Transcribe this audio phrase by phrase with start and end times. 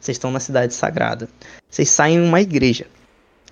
[0.00, 1.28] Vocês estão na cidade sagrada.
[1.68, 2.86] Vocês saem em uma igreja.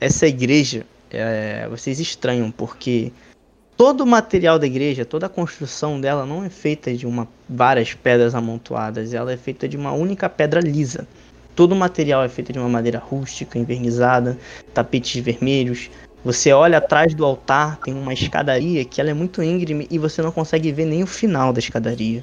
[0.00, 3.12] Essa igreja, é, vocês estranham, porque
[3.76, 7.94] todo o material da igreja, toda a construção dela não é feita de uma, várias
[7.94, 11.04] pedras amontoadas, ela é feita de uma única pedra lisa.
[11.56, 14.38] Todo o material é feito de uma madeira rústica, envernizada,
[14.72, 15.90] tapetes vermelhos.
[16.24, 20.22] Você olha atrás do altar, tem uma escadaria que ela é muito íngreme e você
[20.22, 22.22] não consegue ver nem o final da escadaria.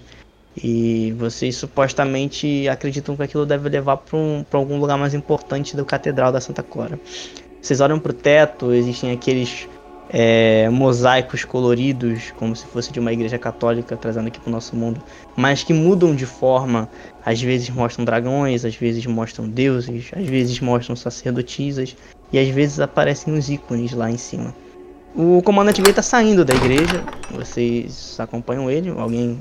[0.56, 5.84] E vocês supostamente acreditam que aquilo deve levar para um, algum lugar mais importante da
[5.84, 7.00] Catedral da Santa Clara.
[7.62, 9.68] Vocês olham para o teto, existem aqueles
[10.10, 14.76] é, mosaicos coloridos, como se fosse de uma igreja católica, trazendo aqui para o nosso
[14.76, 15.02] mundo,
[15.36, 16.88] mas que mudam de forma.
[17.26, 21.96] Às vezes mostram dragões, às vezes mostram deuses, às vezes mostram sacerdotisas,
[22.32, 24.54] e às vezes aparecem os ícones lá em cima.
[25.16, 29.40] O comandante Gay está saindo da igreja, vocês acompanham ele, alguém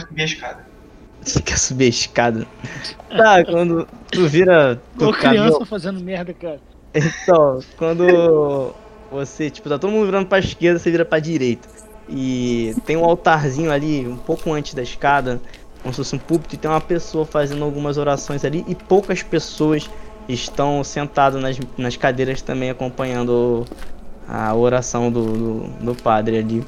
[0.00, 0.66] subir a escada.
[1.22, 2.46] Você quer subir a escada?
[3.10, 4.80] Tá, quando tu vira.
[4.98, 6.60] Tô criança fazendo merda, cara.
[6.94, 8.74] Então, quando
[9.10, 11.68] você, tipo, tá todo mundo virando pra esquerda, você vira pra direita.
[12.08, 15.40] E tem um altarzinho ali, um pouco antes da escada,
[15.82, 19.22] como se fosse um púlpito, e tem uma pessoa fazendo algumas orações ali, e poucas
[19.22, 19.90] pessoas
[20.28, 23.66] estão sentadas nas, nas cadeiras também acompanhando
[24.26, 26.64] a oração do, do, do padre ali.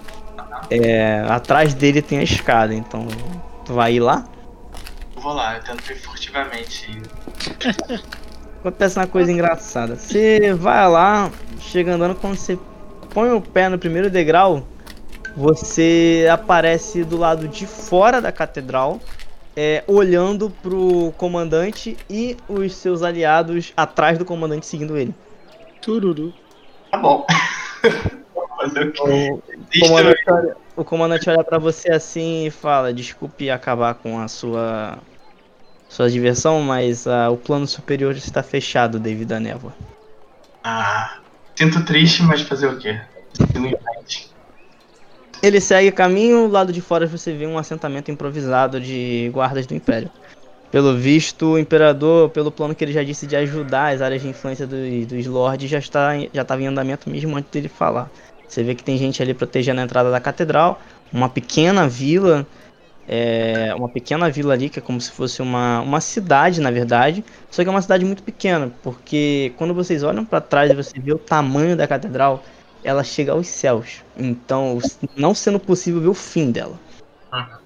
[0.70, 3.06] É, atrás dele tem a escada, então
[3.64, 4.24] tu vai ir lá?
[5.16, 7.00] Vou lá, eu tento ir furtivamente.
[8.60, 9.96] Acontece uma coisa engraçada.
[9.96, 12.58] Você vai lá, chega andando, quando você
[13.12, 14.66] põe o pé no primeiro degrau,
[15.36, 19.00] você aparece do lado de fora da catedral,
[19.56, 25.14] é, olhando pro comandante e os seus aliados atrás do comandante seguindo ele.
[25.80, 26.32] Tururu.
[26.90, 27.26] Tá bom.
[28.60, 29.00] fazer o quê?
[29.02, 34.28] O comandante, olha, o comandante olha pra você assim e fala: Desculpe acabar com a
[34.28, 34.98] sua
[35.88, 39.74] sua diversão, mas uh, o plano superior está fechado devido à névoa.
[40.62, 41.18] Ah,
[41.58, 43.00] sinto triste, mas fazer o quê?
[45.42, 50.10] Ele segue caminho, lado de fora você vê um assentamento improvisado de guardas do Império.
[50.70, 54.28] Pelo visto, o Imperador, pelo plano que ele já disse de ajudar as áreas de
[54.28, 58.08] influência do, dos Lords, já está já estava em andamento mesmo antes dele falar.
[58.50, 60.80] Você vê que tem gente ali protegendo a entrada da catedral,
[61.12, 62.44] uma pequena vila,
[63.06, 67.24] é, uma pequena vila ali que é como se fosse uma, uma cidade, na verdade,
[67.48, 70.98] só que é uma cidade muito pequena, porque quando vocês olham para trás e você
[70.98, 72.42] vê o tamanho da catedral,
[72.82, 74.02] ela chega aos céus.
[74.16, 74.80] Então,
[75.16, 76.76] não sendo possível ver o fim dela.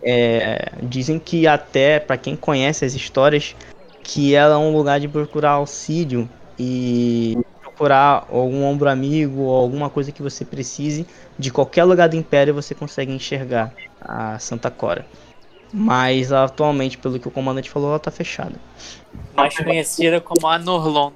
[0.02, 3.56] É, dizem que até para quem conhece as histórias,
[4.02, 6.28] que ela é um lugar de procurar auxílio
[6.58, 7.38] e
[7.74, 12.54] procurar algum ombro amigo ou alguma coisa que você precise, de qualquer lugar do Império
[12.54, 15.04] você consegue enxergar a Santa Cora.
[15.72, 18.54] Mas atualmente, pelo que o comandante falou, ela tá fechada.
[19.34, 21.14] Mais conhecida como a Norlondo.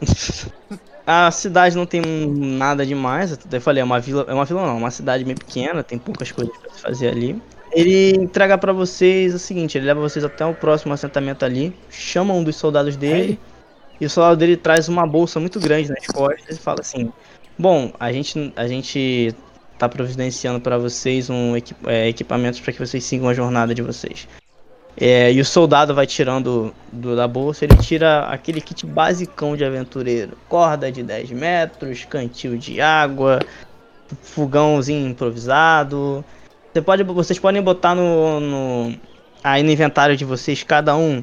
[1.04, 4.74] a cidade não tem nada demais, eu falei, é uma vila, é uma vila não,
[4.74, 7.40] é uma cidade meio pequena, tem poucas coisas para fazer ali.
[7.72, 12.32] Ele entrega para vocês o seguinte, ele leva vocês até o próximo assentamento ali, chama
[12.32, 13.40] um dos soldados dele.
[14.00, 17.12] E o soldado dele traz uma bolsa muito grande nas costas e fala assim:
[17.58, 19.34] Bom, a gente, a gente
[19.78, 21.54] tá providenciando para vocês um
[21.86, 24.28] é, equipamentos para que vocês sigam a jornada de vocês.
[24.98, 29.64] É, e o soldado vai tirando do, da bolsa, ele tira aquele kit basicão de
[29.64, 33.40] aventureiro: corda de 10 metros, cantil de água,
[34.22, 36.24] fogãozinho improvisado.
[36.72, 38.94] Você pode, vocês podem botar no, no,
[39.42, 41.22] aí no inventário de vocês, cada um,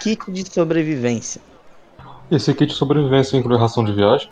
[0.00, 1.40] kit de sobrevivência.
[2.30, 4.28] Esse kit de sobrevivência inclui ração de viagem?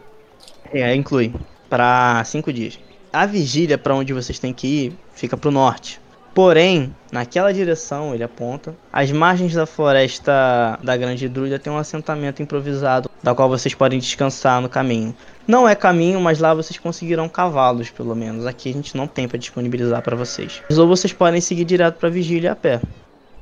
[0.73, 1.33] É, inclui.
[1.69, 2.79] Para cinco dias.
[3.13, 6.01] A vigília para onde vocês têm que ir fica para o norte.
[6.35, 12.43] Porém, naquela direção, ele aponta, as margens da floresta da Grande Druida tem um assentamento
[12.43, 15.15] improvisado, da qual vocês podem descansar no caminho.
[15.47, 18.47] Não é caminho, mas lá vocês conseguirão cavalos, pelo menos.
[18.47, 20.61] Aqui a gente não tem para disponibilizar para vocês.
[20.77, 22.81] Ou vocês podem seguir direto para vigília a pé.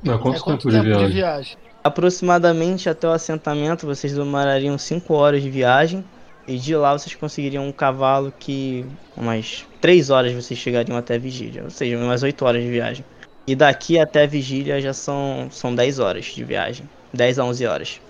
[0.03, 1.07] Não, quanto, é, quanto tempo, tempo, de viagem?
[1.07, 1.57] De viagem?
[1.83, 6.03] Aproximadamente até o assentamento vocês demorariam 5 horas de viagem.
[6.47, 8.85] E de lá vocês conseguiriam um cavalo que
[9.15, 11.63] umas 3 horas vocês chegariam até a vigília.
[11.63, 13.05] Ou seja, umas 8 horas de viagem.
[13.45, 16.89] E daqui até a vigília já são, são 10 horas de viagem.
[17.13, 18.01] 10 a 11 horas.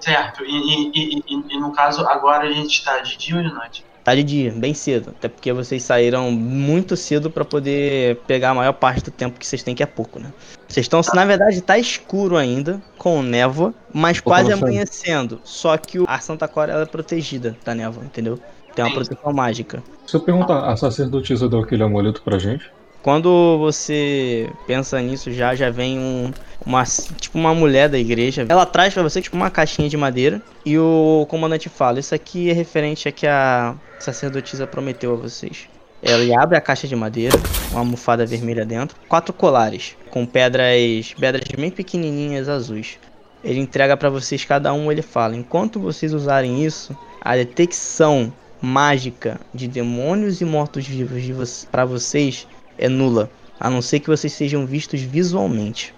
[0.00, 0.44] Certo.
[0.44, 3.84] E, e, e, e no caso, agora a gente está de dia ou de noite?
[4.02, 5.10] Tá de dia, bem cedo.
[5.10, 9.46] Até porque vocês saíram muito cedo para poder pegar a maior parte do tempo que
[9.46, 10.32] vocês têm, que é pouco, né?
[10.66, 15.40] Vocês estão, na verdade, tá escuro ainda, com névoa, mas quase amanhecendo.
[15.44, 18.38] Só que a Santa Cora ela é protegida da névoa, entendeu?
[18.74, 19.82] Tem uma proteção mágica.
[20.06, 22.70] Se eu perguntar, a sacerdotisa deu aquele amuleto pra gente?
[23.02, 26.30] Quando você pensa nisso, já já vem um,
[26.64, 28.44] uma tipo uma mulher da igreja.
[28.48, 32.50] Ela traz para você tipo uma caixinha de madeira e o comandante fala: "Isso aqui
[32.50, 35.68] é referente a que a sacerdotisa prometeu a vocês".
[36.02, 37.38] Ela abre a caixa de madeira,
[37.70, 42.98] uma almofada vermelha dentro, quatro colares com pedras, pedras bem pequenininhas azuis.
[43.42, 48.30] Ele entrega para vocês cada um, ele fala: "Enquanto vocês usarem isso, a detecção
[48.60, 52.46] mágica de demônios e mortos-vivos vo para vocês
[52.80, 55.94] é nula, a não ser que vocês sejam vistos visualmente.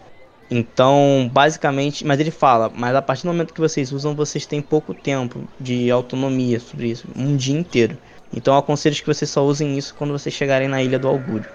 [0.50, 4.61] Então, basicamente, mas ele fala, mas a partir do momento que vocês usam, vocês têm
[4.61, 7.96] pouco tempo de autonomia sobre isso, um dia inteiro.
[8.34, 11.49] Então, eu aconselho que vocês só usem isso quando vocês chegarem na Ilha do Augúrio.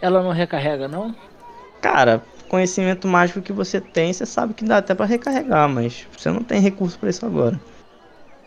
[0.00, 1.14] Ela não recarrega, não?
[1.80, 6.30] Cara, conhecimento mágico que você tem, você sabe que dá até para recarregar, mas você
[6.30, 7.58] não tem recurso para isso agora.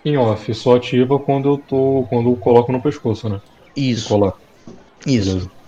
[0.05, 2.05] Em off, só ativa quando eu tô.
[2.09, 3.41] quando eu coloco no pescoço, né?
[3.75, 4.07] Isso.
[4.07, 4.33] Colar.
[5.05, 5.29] Isso.
[5.29, 5.58] Beleza.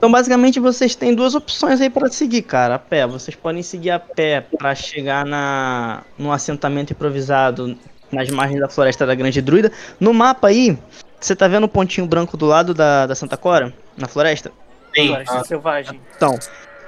[0.00, 3.06] Então, basicamente, vocês têm duas opções aí para seguir, cara, a pé.
[3.06, 7.76] Vocês podem seguir a pé para chegar na no assentamento improvisado
[8.10, 9.70] nas margens da floresta da Grande Druida.
[10.00, 10.78] No mapa aí,
[11.20, 14.50] você tá vendo o pontinho branco do lado da, da Santa Cora, na floresta?
[14.96, 15.08] Sim.
[15.08, 15.44] Floresta ah.
[15.44, 16.00] selvagem.
[16.16, 16.38] Então,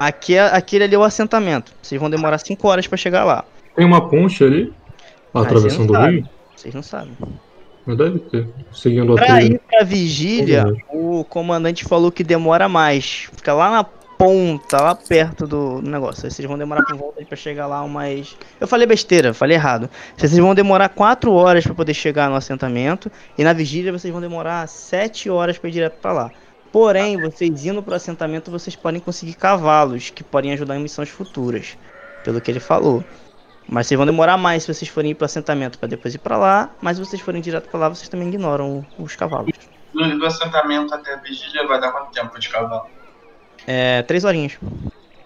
[0.01, 1.71] aqui, é, aquele ali é o assentamento.
[1.83, 3.45] Vocês vão demorar 5 horas para chegar lá.
[3.77, 4.73] Tem uma ponte ali,
[5.35, 6.27] atravessando o rio?
[6.57, 7.15] Vocês não sabem.
[7.85, 8.49] Mas deve ter.
[8.73, 13.29] Seguindo pra a ir pra vigília, o comandante falou que demora mais.
[13.35, 16.25] Fica lá na ponta, lá perto do negócio.
[16.25, 18.37] Aí vocês vão demorar por volta pra chegar lá umas.
[18.61, 19.91] Eu falei besteira, falei errado.
[20.17, 23.11] Vocês vão demorar 4 horas para poder chegar no assentamento.
[23.37, 26.31] E na vigília vocês vão demorar 7 horas pra ir direto pra lá.
[26.71, 31.77] Porém, vocês indo pro assentamento, vocês podem conseguir cavalos que podem ajudar em missões futuras.
[32.23, 33.03] Pelo que ele falou.
[33.69, 36.37] Mas vocês vão demorar mais se vocês forem ir pro assentamento para depois ir para
[36.37, 36.71] lá.
[36.81, 39.53] Mas se vocês forem direto para lá, vocês também ignoram os cavalos.
[39.93, 42.87] Do, do assentamento até a vigília vai dar quanto tempo de cavalo?
[43.67, 44.59] É, três horinhas.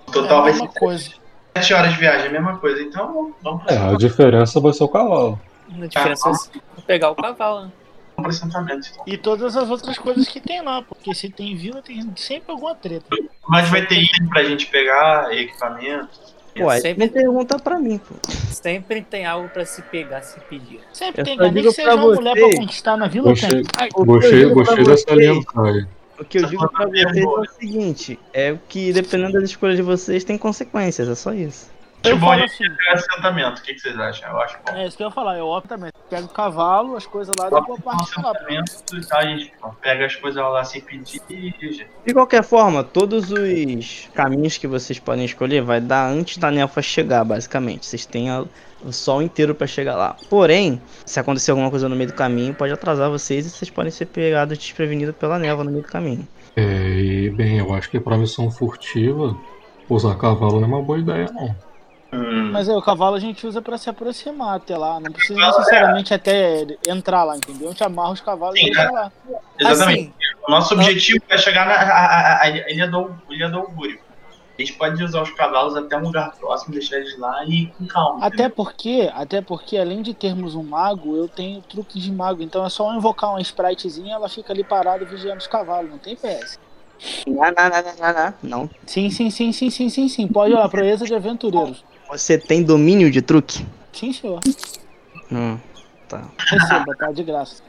[0.06, 1.10] O total é vai ser coisa.
[1.56, 2.82] sete horas de viagem, é a mesma coisa.
[2.82, 5.40] Então, vamos pra É, a diferença vai ser o cavalo.
[5.70, 7.72] A diferença ah, é pegar o cavalo, né?
[8.16, 8.88] Vamos pro assentamento.
[8.92, 9.04] Então.
[9.06, 12.74] E todas as outras coisas que tem lá, porque se tem vila, tem sempre alguma
[12.74, 13.06] treta.
[13.48, 16.35] Mas vai ter item pra gente pegar, equipamento.
[16.56, 18.14] Pô, sempre pergunta pra mim, pô.
[18.50, 20.80] Sempre tem algo pra se pegar, se pedir.
[20.92, 23.88] Sempre eu tem, nem que seja uma mulher pra conquistar na vila, gostei, tem.
[23.94, 25.88] Gostei, gostei dessa linha cara.
[26.18, 29.82] O que eu digo pra vocês é o seguinte, é que dependendo das escolhas de
[29.82, 31.70] vocês tem consequências, é só isso.
[32.10, 34.30] Eu bom assim, assentamento, o que, que, vocês acham?
[34.30, 34.76] Eu acho bom.
[34.76, 35.90] É isso que eu ia falar, eu opto também.
[36.08, 38.32] Pega o cavalo, as coisas lá, depois parte lá.
[38.32, 41.86] Tá, a gente pega as coisas lá sem pedir e...
[42.04, 46.80] De qualquer forma, todos os caminhos que vocês podem escolher vai dar antes da Nelfa
[46.80, 47.86] chegar, basicamente.
[47.86, 48.44] Vocês têm a,
[48.84, 50.16] o sol inteiro para chegar lá.
[50.30, 53.90] Porém, se acontecer alguma coisa no meio do caminho, pode atrasar vocês e vocês podem
[53.90, 56.26] ser pegados desprevenidos pela névoa no meio do caminho.
[56.54, 59.36] É, e bem, eu acho que pra missão furtiva,
[59.88, 61.54] usar cavalo não é uma boa ideia, não.
[62.12, 62.50] Hum.
[62.52, 65.00] Mas aí, o cavalo a gente usa para se aproximar até lá.
[65.00, 67.68] Não precisa necessariamente até entrar lá, entendeu?
[67.68, 69.12] A gente amarra os cavalos Sim, e deixa lá.
[69.58, 70.00] Exatamente.
[70.00, 70.12] Assim,
[70.46, 73.98] o nosso objetivo é chegar na a, a, ilha, do, ilha do Augúrio.
[74.58, 77.66] A gente pode usar os cavalos até um lugar próximo, deixar eles lá e ir
[77.76, 78.24] com calma.
[78.24, 82.42] Até porque, até porque, além de termos um mago, eu tenho truque de mago.
[82.42, 85.90] Então é só invocar uma spritezinha, ela fica ali parada vigiando os cavalos.
[85.90, 86.58] Não tem PS.
[87.26, 88.70] Não, não, não, não, não.
[88.86, 90.26] Sim, sim, sim, sim, sim, sim, sim.
[90.26, 91.84] Pode olhar, proeza de aventureiros.
[92.08, 93.66] Você tem domínio de truque?
[93.92, 94.40] Sim, senhor.
[95.30, 95.58] Hum,
[96.08, 96.22] tá.
[96.38, 97.10] Receba, tá?
[97.10, 97.62] De graça.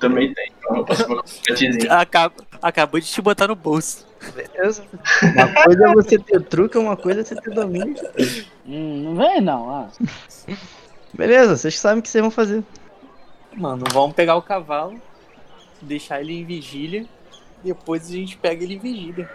[0.00, 0.52] Também tem.
[1.90, 4.06] Acab acabou de te botar no bolso.
[4.34, 4.84] Beleza.
[5.22, 7.96] Uma coisa é você ter truque, uma coisa é você ter domínio.
[8.64, 9.88] Hum, não vem não, ah.
[11.12, 12.62] Beleza, vocês sabem o que vocês vão fazer.
[13.54, 15.00] Mano, vamos pegar o cavalo,
[15.82, 17.04] deixar ele em vigília,
[17.62, 19.28] depois a gente pega ele em vigília.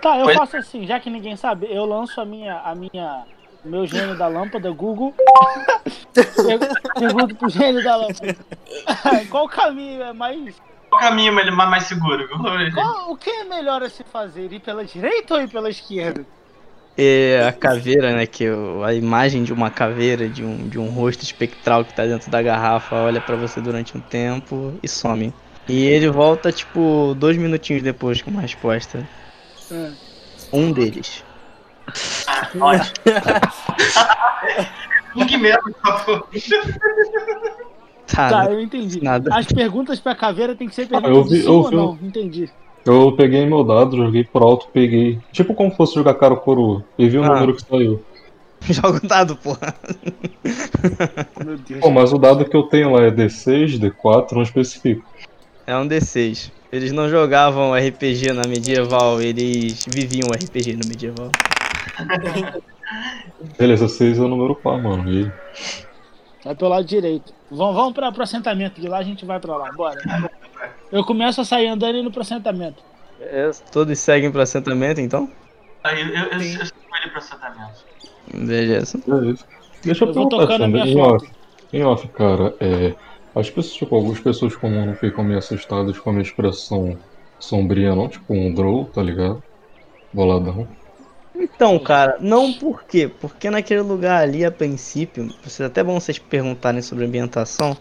[0.00, 3.26] Tá, eu faço assim, já que ninguém sabe, eu lanço a minha, a minha
[3.68, 5.14] meu gênio da lâmpada, Google.
[6.98, 8.36] Pergunto pro gênio da lâmpada.
[9.30, 10.54] Qual o caminho é mais.
[10.88, 12.28] Qual o caminho é mais seguro?
[12.74, 14.52] Qual, o que é melhor a se fazer?
[14.52, 16.24] Ir pela direita ou ir pela esquerda?
[16.96, 18.26] É a caveira, né?
[18.26, 18.46] Que
[18.84, 22.42] a imagem de uma caveira, de um, de um rosto espectral que tá dentro da
[22.42, 25.32] garrafa, olha para você durante um tempo e some.
[25.68, 29.06] E ele volta, tipo, dois minutinhos depois com uma resposta.
[29.70, 29.92] Hum.
[30.52, 31.22] Um deles.
[32.60, 32.94] Ótimo.
[35.26, 35.60] que medo,
[38.06, 39.02] Tá, tá, eu entendi.
[39.02, 39.30] Nada.
[39.36, 41.98] As perguntas pra caveira tem que ser perguntas eu vi, eu ou vi, não?
[42.02, 42.50] Entendi.
[42.86, 45.18] Eu peguei meu dado, joguei por alto, peguei.
[45.30, 46.82] Tipo como fosse jogar cara coroa.
[46.98, 47.28] E vi o ah.
[47.28, 48.02] número que saiu.
[48.70, 49.74] Joga o dado, porra.
[51.44, 51.80] Meu Deus.
[51.80, 55.04] Pô, mas o dado que eu tenho lá é D6, D4, não especifico.
[55.66, 56.50] É um D6.
[56.72, 61.30] Eles não jogavam RPG na medieval, eles viviam RPG no medieval.
[63.58, 65.10] Beleza, 6 é o número par, mano.
[65.10, 65.30] E?
[66.44, 67.32] Vai pelo lado direito.
[67.50, 68.80] Vamos, vamos pra, pro assentamento.
[68.80, 69.72] De lá a gente vai pra lá.
[69.72, 70.00] Bora.
[70.90, 72.82] Eu começo a sair andando e indo pro assentamento.
[73.20, 75.30] É, todos seguem pro assentamento, então?
[75.84, 77.84] Aí eu, eu, eu, eu sigo ele pro assentamento.
[78.32, 79.00] Beleza.
[79.06, 79.44] Beleza.
[79.82, 81.30] Deixa eu Eu perguntar, tocando a Sandra, minha em off,
[81.72, 82.94] em off, cara, é,
[83.34, 86.98] as pessoas, tipo, algumas pessoas comuns não ficam meio assustadas com a minha expressão
[87.38, 88.08] sombria, não?
[88.08, 89.42] Tipo um drow, tá ligado?
[90.12, 90.66] Boladão.
[91.38, 93.08] Então, cara, não por quê?
[93.20, 97.76] Porque naquele lugar ali, a princípio, é até bom vocês perguntarem sobre a ambientação,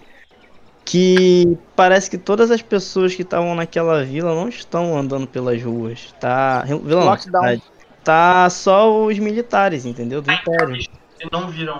[0.86, 6.14] que parece que todas as pessoas que estavam naquela vila não estão andando pelas ruas,
[6.20, 6.62] tá?
[6.62, 7.44] Vila não, Lockdown.
[7.44, 7.64] cidade.
[8.04, 10.22] Tá só os militares, entendeu?
[10.22, 10.76] Do Império.
[10.76, 10.88] Eles
[11.32, 11.76] não viram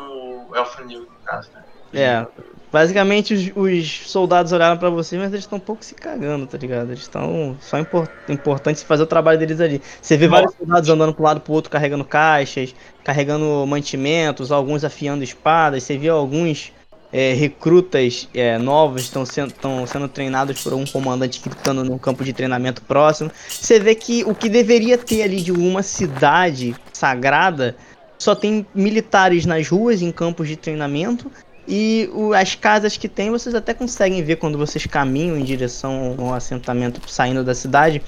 [0.50, 1.64] o Elfo Negro, no caso, né?
[1.94, 2.28] É,
[2.72, 6.58] basicamente os, os soldados olharam pra vocês, mas eles estão um pouco se cagando, tá
[6.58, 6.90] ligado?
[6.90, 9.82] Eles estão só impor, importante fazer o trabalho deles ali.
[10.02, 15.24] Você vê vários soldados andando pro lado pro outro carregando caixas, carregando mantimentos, alguns afiando
[15.24, 15.84] espadas.
[15.84, 16.72] Você vê alguns
[17.12, 21.98] é, recrutas é, novos estão sendo, tão sendo treinados por um comandante que estando num
[21.98, 23.32] campo de treinamento próximo.
[23.48, 27.76] Você vê que o que deveria ter ali de uma cidade sagrada
[28.18, 31.32] só tem militares nas ruas, em campos de treinamento.
[31.68, 36.16] E o- as casas que tem, vocês até conseguem ver quando vocês caminham em direção
[36.18, 38.02] ao assentamento saindo da cidade.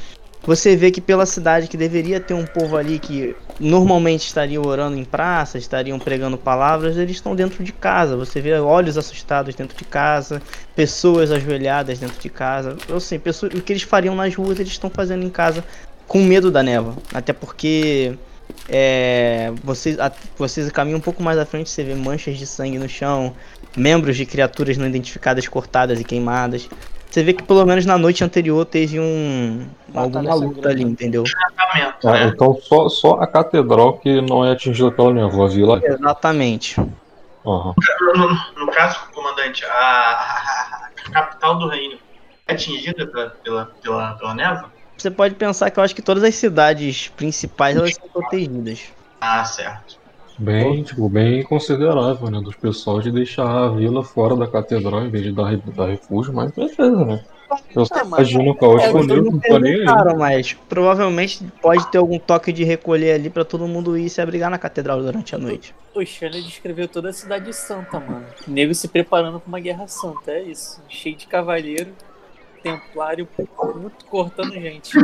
[0.43, 4.97] Você vê que pela cidade que deveria ter um povo ali que normalmente estaria orando
[4.97, 8.15] em praça, estariam pregando palavras, eles estão dentro de casa.
[8.15, 10.41] Você vê olhos assustados dentro de casa,
[10.73, 12.77] pessoas ajoelhadas dentro de casa.
[12.87, 15.61] Eu sei, pessoas, o que eles fariam nas ruas, eles estão fazendo em casa
[16.07, 16.95] com medo da neva.
[17.13, 18.17] Até porque
[18.67, 22.77] é, vocês, a- vocês caminham um pouco mais à frente, você vê manchas de sangue
[22.77, 23.35] no chão,
[23.75, 26.69] membros de criaturas não identificadas cortadas e queimadas.
[27.09, 31.23] Você vê que pelo menos na noite anterior teve um Batalha alguma luta ali, entendeu?
[32.05, 35.81] Ah, então só, só a catedral que não é atingida pela névoa, a vila.
[35.83, 36.79] Exatamente.
[37.45, 37.73] Aham.
[38.15, 41.97] No, no- caso, comandante, a, a- a capital do reino
[42.47, 44.71] é atingida pela, pela, pela, pela névoa?
[44.99, 48.83] Você pode pensar que eu acho que todas as cidades principais elas são protegidas.
[49.21, 49.97] Ah, certo.
[50.37, 52.39] Bem, tipo, bem considerável, né?
[52.41, 56.33] Dos pessoal de deixar a vila fora da catedral em vez de dar, dar refúgio,
[56.33, 57.23] mas beleza, né?
[57.75, 59.77] Eu Ah, mas- imagino o caos é, Eles Deus, não tô nem aí.
[59.79, 64.21] perguntaram, mas provavelmente pode ter algum toque de recolher ali pra todo mundo ir se
[64.21, 65.73] abrigar na catedral durante a noite.
[65.95, 68.25] O Shannon descreveu toda a cidade santa, mano.
[68.47, 70.79] O nego se preparando pra uma guerra santa, é isso.
[70.87, 71.91] Cheio de cavaleiro,
[72.61, 73.27] templário,
[73.75, 74.97] muito cortando gente.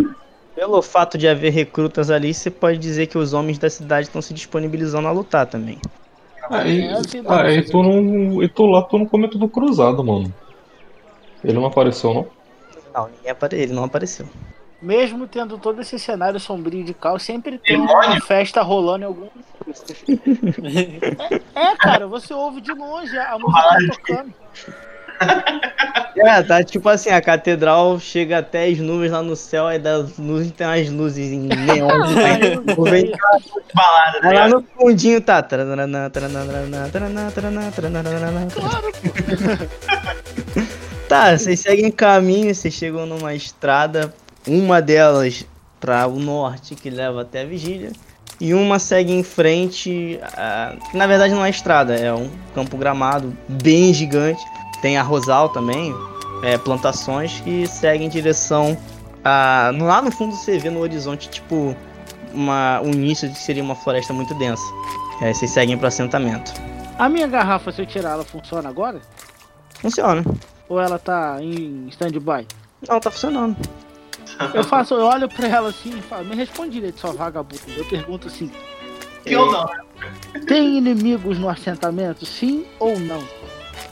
[0.53, 4.21] Pelo fato de haver recrutas ali, você pode dizer que os homens da cidade estão
[4.21, 5.79] se disponibilizando a lutar também.
[6.49, 8.43] Aí, É, assim, ah, não, e fazer tu não.
[8.43, 10.33] E tu lá, tu não comentou do cruzado, mano.
[11.43, 12.27] Ele não apareceu, não?
[12.93, 13.57] Não, ninguém apare...
[13.57, 14.25] ele não apareceu.
[14.81, 18.11] Mesmo tendo todo esse cenário sombrio de caos, sempre tem Demônio?
[18.11, 19.27] uma festa rolando em algum.
[21.55, 24.33] É, cara, você ouve de longe a música tocando.
[26.17, 30.17] É, tá tipo assim, a catedral chega até as nuvens lá no céu, aí das
[30.17, 31.87] nuvens tem umas luzes em neon.
[32.77, 33.11] Nuvem-
[33.73, 35.43] Balada, tá Aí lá no fundinho tá.
[41.07, 44.11] Tá, vocês seguem caminho, vocês chegam numa estrada,
[44.47, 45.45] uma delas
[45.79, 47.91] para o norte que leva até a vigília,
[48.41, 50.19] e uma segue em frente,
[50.89, 54.41] que na verdade não é estrada, é um campo gramado bem gigante,
[54.81, 55.93] tem arrozal também,
[56.43, 58.77] é, plantações que seguem em direção
[59.23, 59.71] a.
[59.79, 61.75] Lá no fundo você vê no horizonte, tipo,
[62.33, 64.63] uma, o início de que seria uma floresta muito densa.
[65.21, 66.53] Aí vocês seguem pro assentamento.
[66.99, 69.01] A minha garrafa, se eu tirar, ela funciona agora?
[69.81, 70.23] Funciona.
[70.69, 72.47] Ou ela tá em stand-by?
[72.87, 73.55] Não, tá funcionando.
[74.53, 77.61] Eu faço, eu olho pra ela assim e falo, me responde direito, sua vagabundo.
[77.75, 78.51] Eu pergunto assim,
[79.23, 79.69] Que eu não.
[80.47, 83.23] tem inimigos no assentamento, sim ou não?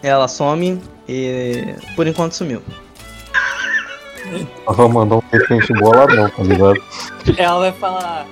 [0.04, 2.62] Ela some e por enquanto sumiu.
[4.66, 6.82] Ela vai mandar um repente boladão, tá ligado?
[7.38, 8.26] Ela vai falar.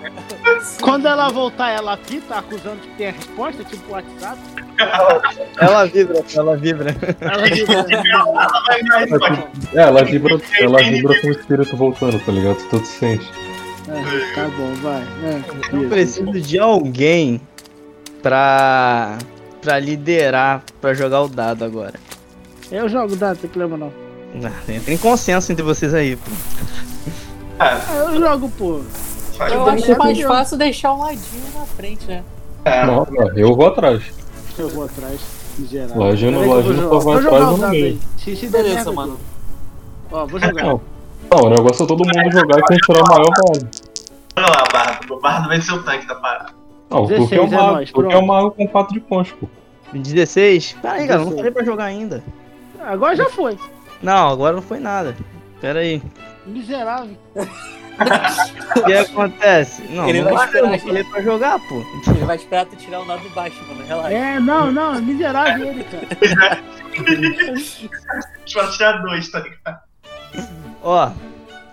[0.82, 4.40] Quando ela voltar, ela apita acusando que tem a resposta, tipo WhatsApp.
[5.60, 6.96] Ela vibra, ela vibra.
[7.22, 7.48] Ela
[9.20, 9.44] forte.
[9.74, 12.58] É, ela vibra, ela vibra com o espírito voltando, tá ligado?
[12.70, 13.30] Tu tu sente.
[13.90, 15.01] é, tá bom, vai.
[15.24, 17.40] É, Eu preciso de alguém
[18.24, 19.18] pra.
[19.62, 21.94] Pra liderar, pra jogar o dado agora.
[22.72, 23.94] Eu jogo, dá, não tem problema não.
[24.48, 26.32] Ah, Entra em consenso entre vocês aí, pô.
[27.60, 28.82] Ah, Eu jogo, pô.
[29.38, 32.24] Faz Eu acho mais fácil deixar um ladinho na frente, né?
[32.65, 32.86] É.
[32.86, 34.03] Não, não, eu vou atrás.
[34.58, 35.20] Eu vou atrás,
[35.60, 35.89] em geral.
[35.96, 36.63] Eu Lajino jogar.
[36.63, 37.86] só vai Vou jogar atrás o no dado meio.
[37.86, 38.00] aí.
[38.18, 39.20] Se, se Beleza, eu mano.
[40.12, 40.63] Ó, vou jogar.
[40.63, 40.82] Não,
[41.32, 43.68] Não, o negócio é todo mundo jogar e quem tirar o maior vale.
[44.38, 45.13] Olha lá, o Bardo.
[45.15, 46.61] O Bardo vai ser o tanque da parada.
[46.91, 49.00] Não, porque é o 16 é mago, nóis, porque é o mago com 4 de
[49.00, 49.48] pontos, pô.
[49.93, 50.77] 16?
[50.81, 51.36] Pera aí, cara, não 16.
[51.38, 52.24] falei pra jogar ainda.
[52.79, 53.57] Agora já foi.
[54.01, 55.15] Não, agora não foi nada.
[55.60, 56.01] Pera aí.
[56.45, 57.15] Miserável.
[58.75, 59.83] O que acontece?
[59.91, 60.88] Não, Ele não vai vai, eu não esperar.
[60.88, 61.83] falei pra jogar, pô.
[62.10, 63.86] Ele vai esperar tu tirar o dado baixo, mano.
[63.86, 64.13] Relaxa.
[64.13, 66.60] É, não, não, miserável ele, cara.
[68.53, 69.79] Vai tirar dois, tá ligado?
[70.81, 71.12] Ó,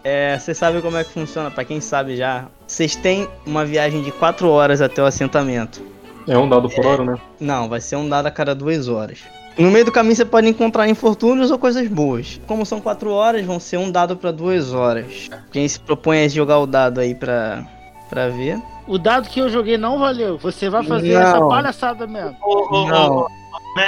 [0.05, 2.47] é, vocês sabem como é que funciona, pra quem sabe já.
[2.69, 5.83] Vocês têm uma viagem de 4 horas até o assentamento.
[6.29, 7.15] É um dado por hora, né?
[7.41, 9.21] Não, vai ser um dado a cada 2 horas.
[9.59, 12.39] No meio do caminho você pode encontrar infortúnios ou coisas boas.
[12.47, 15.31] Como são 4 horas, vão ser um dado pra 2 horas.
[15.51, 17.65] Quem se propõe a jogar o dado aí pra,
[18.11, 18.61] pra ver.
[18.87, 20.37] O dado que eu joguei não valeu.
[20.37, 21.23] Você vai fazer Não.
[21.23, 22.37] essa palhaçada mesmo.
[22.43, 23.27] Ô, ô, Não.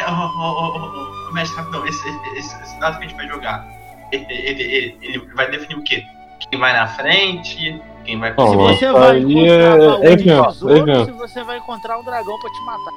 [0.08, 3.68] ô, mestre, rapidão, esse, esse, esse dado que a gente vai jogar,
[4.10, 6.02] ele, ele, ele, ele vai definir o quê?
[6.50, 7.80] Quem vai na frente,
[8.11, 11.05] quem vai Não, Se você vai é encontrar evento, tesouro, evento.
[11.05, 12.93] se você vai encontrar um dragão pra te matar.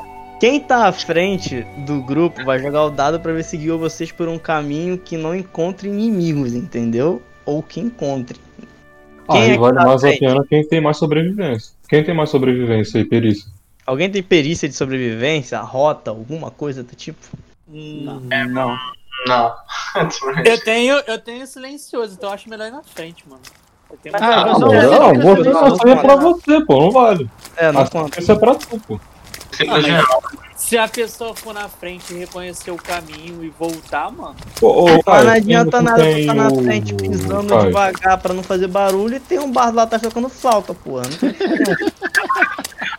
[0.00, 0.14] Entendeu?
[0.40, 4.10] Quem tá à frente do grupo vai jogar o dado pra ver se guiou vocês
[4.10, 7.22] por um caminho que não encontre inimigos, entendeu?
[7.44, 8.40] Ou que encontre.
[9.30, 10.20] Quem é Aí que vale tá à mais a frente?
[10.20, 11.72] pena quem tem mais sobrevivência.
[11.88, 13.50] Quem tem mais sobrevivência e perícia?
[13.86, 17.20] Alguém tem perícia de sobrevivência, rota, alguma coisa do tipo?
[17.68, 18.76] Hum, não.
[19.26, 19.54] Não.
[20.44, 23.40] Eu tenho, eu tenho silencioso, então eu acho melhor ir na frente, mano.
[24.12, 26.90] Ah, Não, não, não, não, você não, não, isso aí é pra você, pô, não
[26.90, 27.30] vale.
[27.56, 28.20] É, não conta.
[28.20, 29.00] Isso é pra tu, pô.
[29.50, 30.44] Você Ah.
[30.56, 34.34] Se a pessoa for na frente e reconhecer o caminho e voltar, mano.
[34.58, 38.42] Pô, ô, Mas Caio, não adianta nada tá na frente pisando Caio, devagar pra não
[38.42, 41.02] fazer barulho e tem um bardo lá tá tocando flauta, porra.
[41.02, 41.30] Não tem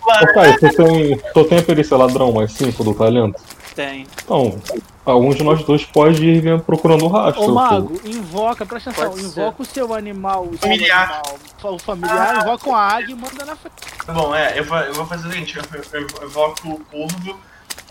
[0.05, 3.41] Ô, Caio, tu tem, tu tem a perícia ladrão mais 5 do talento?
[3.75, 4.07] Tem.
[4.23, 4.57] Então,
[5.05, 7.43] algum de nós dois pode ir vendo- procurando o rastro.
[7.43, 7.51] Ô pô.
[7.53, 11.03] mago, invoca, presta atenção, Pode invoca o seu animal, o seu Familiar.
[11.03, 13.75] animal, o familiar, invoca uma águia e manda na frente.
[14.07, 17.37] Bom, é, eu vou, eu vou fazer o seguinte, eu, eu, eu evoco o corvo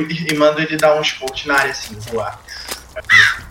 [0.00, 2.40] e, e mando ele dar um esporte na área assim, voar.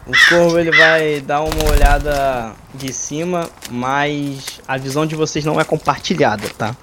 [0.08, 5.60] O corvo ele vai dar uma olhada de cima, mas a visão de vocês não
[5.60, 6.76] é compartilhada, tá?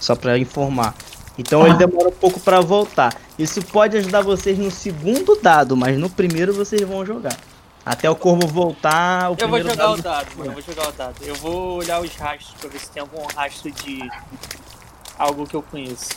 [0.00, 0.94] Só pra informar.
[1.38, 3.14] Então ele demora um pouco pra voltar.
[3.38, 7.36] Isso pode ajudar vocês no segundo dado, mas no primeiro vocês vão jogar.
[7.84, 10.02] Até o corvo voltar, o Eu vou jogar o dado...
[10.02, 10.50] dado, mano.
[10.50, 11.14] Eu vou jogar o dado.
[11.22, 14.00] Eu vou olhar os rastros pra ver se tem algum rastro de
[15.18, 16.08] algo que eu conheço.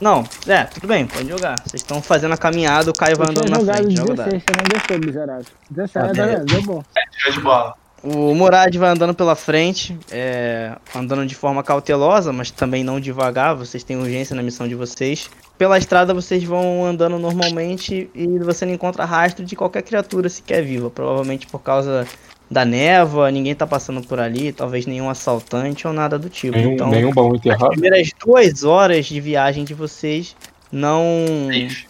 [0.00, 1.60] Não, é, tudo bem, pode jogar.
[1.60, 3.96] Vocês estão fazendo a caminhada, o Caio vai andando na frente.
[3.96, 4.30] Joga o dado.
[4.30, 5.46] você não deixou, miserável.
[5.70, 6.84] 17, Ah, beleza, deu bom.
[7.10, 7.74] Tira de bola.
[8.04, 13.56] O Murad vai andando pela frente, é, andando de forma cautelosa, mas também não devagar.
[13.56, 15.30] Vocês têm urgência na missão de vocês.
[15.56, 20.62] Pela estrada vocês vão andando normalmente e você não encontra rastro de qualquer criatura sequer
[20.62, 20.90] viva.
[20.90, 22.06] Provavelmente por causa
[22.50, 26.58] da névoa, ninguém tá passando por ali, talvez nenhum assaltante ou nada do tipo.
[26.58, 27.70] Nenhum, então, nenhum baú as enterrado.
[27.70, 30.36] primeiras duas horas de viagem de vocês
[30.70, 31.24] não,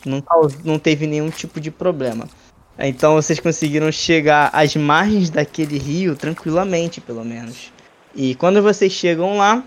[0.06, 0.22] não,
[0.62, 2.28] não teve nenhum tipo de problema.
[2.78, 7.72] Então vocês conseguiram chegar às margens daquele rio tranquilamente, pelo menos.
[8.14, 9.62] E quando vocês chegam lá,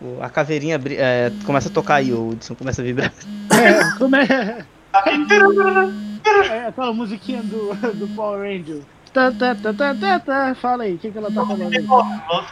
[0.00, 3.12] o- a caveirinha é, começa a tocar aí, o Hudson começa a vibrar.
[3.52, 4.64] É, como é?
[6.50, 8.82] É aquela musiquinha do, do Power Ranger.
[9.12, 10.54] Tá, tá, tá, tá, tá, tá.
[10.54, 11.86] Fala aí, o que, que ela tá falando aí?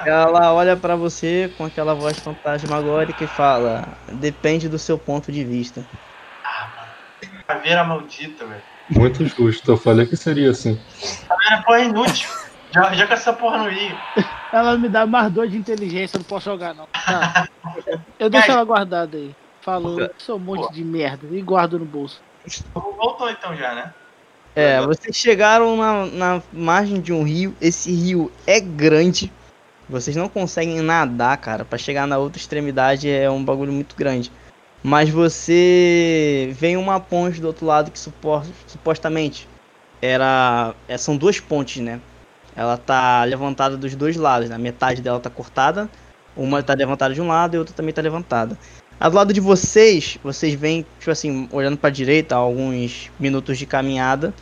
[0.06, 5.44] Ela olha pra você com aquela voz fantasmagórica e fala: Depende do seu ponto de
[5.44, 5.84] vista.
[7.46, 8.62] Caveira maldita, velho.
[8.90, 10.80] Muito justo, eu falei que seria assim.
[11.28, 12.28] Caveira, porra, é inútil.
[12.70, 13.96] Já, já com essa porra no rio.
[14.52, 16.86] Ela me dá mais dois de inteligência, eu não posso jogar não.
[16.86, 17.48] Tá.
[18.18, 19.34] Eu deixo ela guardada aí.
[19.60, 22.22] Falou, sou um monte de merda e guardo no bolso.
[22.74, 23.92] Voltou então já, né?
[24.54, 27.54] É, vocês chegaram na, na margem de um rio.
[27.60, 29.32] Esse rio é grande.
[29.88, 31.64] Vocês não conseguem nadar, cara.
[31.64, 34.32] Pra chegar na outra extremidade é um bagulho muito grande.
[34.82, 39.48] Mas você vê uma ponte do outro lado que supo- supostamente
[40.00, 40.74] era.
[40.86, 42.00] é, são duas pontes, né?
[42.54, 44.48] Ela tá levantada dos dois lados.
[44.48, 44.56] né?
[44.58, 45.88] Metade dela tá cortada.
[46.36, 48.56] Uma tá levantada de um lado e outra também tá levantada.
[49.00, 53.66] A do lado de vocês, vocês veem, tipo assim, olhando pra direita, alguns minutos de
[53.66, 54.32] caminhada,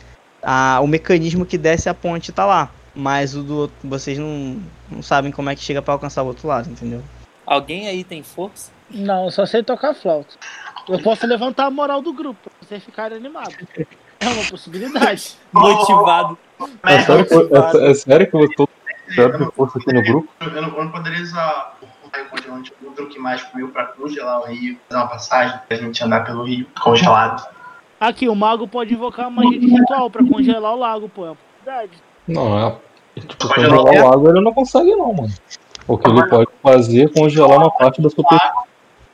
[0.41, 2.71] a- o mecanismo que desce a ponte tá lá.
[2.95, 4.59] Mas o do vocês não,
[4.91, 7.03] não sabem como é que chega pra alcançar o outro lado, entendeu?
[7.45, 8.71] Alguém aí tem força?
[8.89, 10.35] Não, eu só sei tocar flauta.
[10.87, 13.55] Eu posso levantar a moral do grupo, pra vocês ficarem animados.
[14.19, 15.35] É uma possibilidade.
[15.51, 16.37] Motivado.
[16.59, 18.67] É Mas sério, que, eu- é, é sério que eu tô
[19.07, 20.27] de força aqui no grupo?
[20.41, 24.41] eu não, eu não poderia usar o raio congelante, o truque mágico meu pra congelar
[24.41, 27.47] o rio, fazer uma passagem pra gente andar pelo rio congelado.
[27.99, 31.25] Aqui, o mago pode invocar a magia de ritual pra congelar o lago, pô.
[31.25, 31.91] É uma possibilidade.
[32.27, 32.75] Não, é.
[33.19, 35.33] Tipo, Congelar o o água ele não consegue não, mano.
[35.87, 38.51] O que ele pode fazer é congelar uma parte da superfície.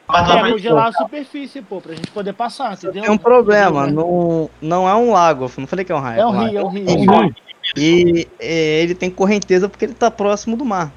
[0.07, 3.03] Dá É congelar a superfície, pô, pra gente poder passar, entendeu?
[3.03, 6.19] Tem um problema, não, não é um lago, eu não falei que é um raio.
[6.19, 6.85] É um rio, é um rio.
[6.89, 7.33] Uhum.
[7.77, 10.91] E é, ele tem correnteza porque ele tá próximo do mar.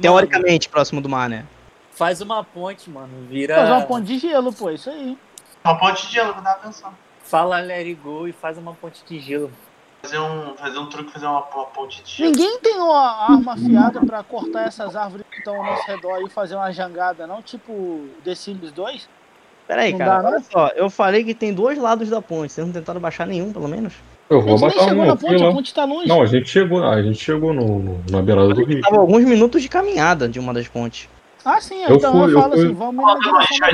[0.00, 1.44] Teoricamente próximo do mar, né?
[1.92, 3.26] Faz uma ponte, mano.
[3.28, 3.56] Vira.
[3.56, 5.18] Fazer uma ponte de gelo, pô, isso aí.
[5.64, 6.94] uma ponte de gelo, tava pensando.
[7.22, 9.50] Fala it go e faz uma ponte de gelo.
[10.02, 12.22] Fazer um, fazer um truque, fazer uma, uma ponte de.
[12.22, 16.30] Ninguém tem uma arma afiada pra cortar essas árvores que estão ao nosso redor e
[16.30, 17.42] fazer uma jangada, não?
[17.42, 19.08] Tipo The Sims 2?
[19.66, 22.66] Peraí, Não cara, dá, olha só, eu falei que tem dois lados da ponte, vocês
[22.66, 23.92] não tentaram baixar nenhum, pelo menos?
[24.30, 26.08] Eu vou baixar chegou um, fui ponte, a ponte tá longe.
[26.08, 28.80] Não, a gente chegou, a gente chegou no, no- na beirada do rio.
[28.80, 31.08] Tava alguns minutos de caminhada de uma das pontes.
[31.44, 32.64] Ah, sim, Eu então fui, eu eu falo fui.
[32.66, 33.66] assim, vamos Não, não, deixa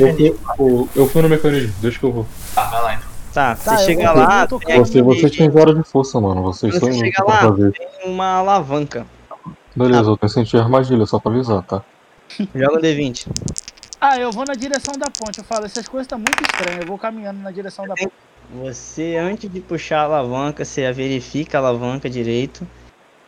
[0.00, 2.26] eu eu- eu fui no mecanismo, deixa que eu vou.
[2.54, 3.05] Tá, vai lá então.
[3.36, 6.40] Tá, Tá, você eu chega lá, eu tem Você, vocês têm zero de força, mano.
[6.40, 7.70] Vocês você inúteis chega lá, fazer.
[7.72, 9.06] tem uma alavanca.
[9.76, 11.82] Beleza, eu senti armadilha, só pra avisar, tá?
[12.54, 13.26] Joga um D20.
[14.00, 15.36] Ah, eu vou na direção da ponte.
[15.36, 16.80] Eu falo, essas coisas tá muito estranhas.
[16.80, 18.10] Eu vou caminhando na direção da ponte.
[18.54, 22.66] Você, antes de puxar a alavanca, você verifica a alavanca direito.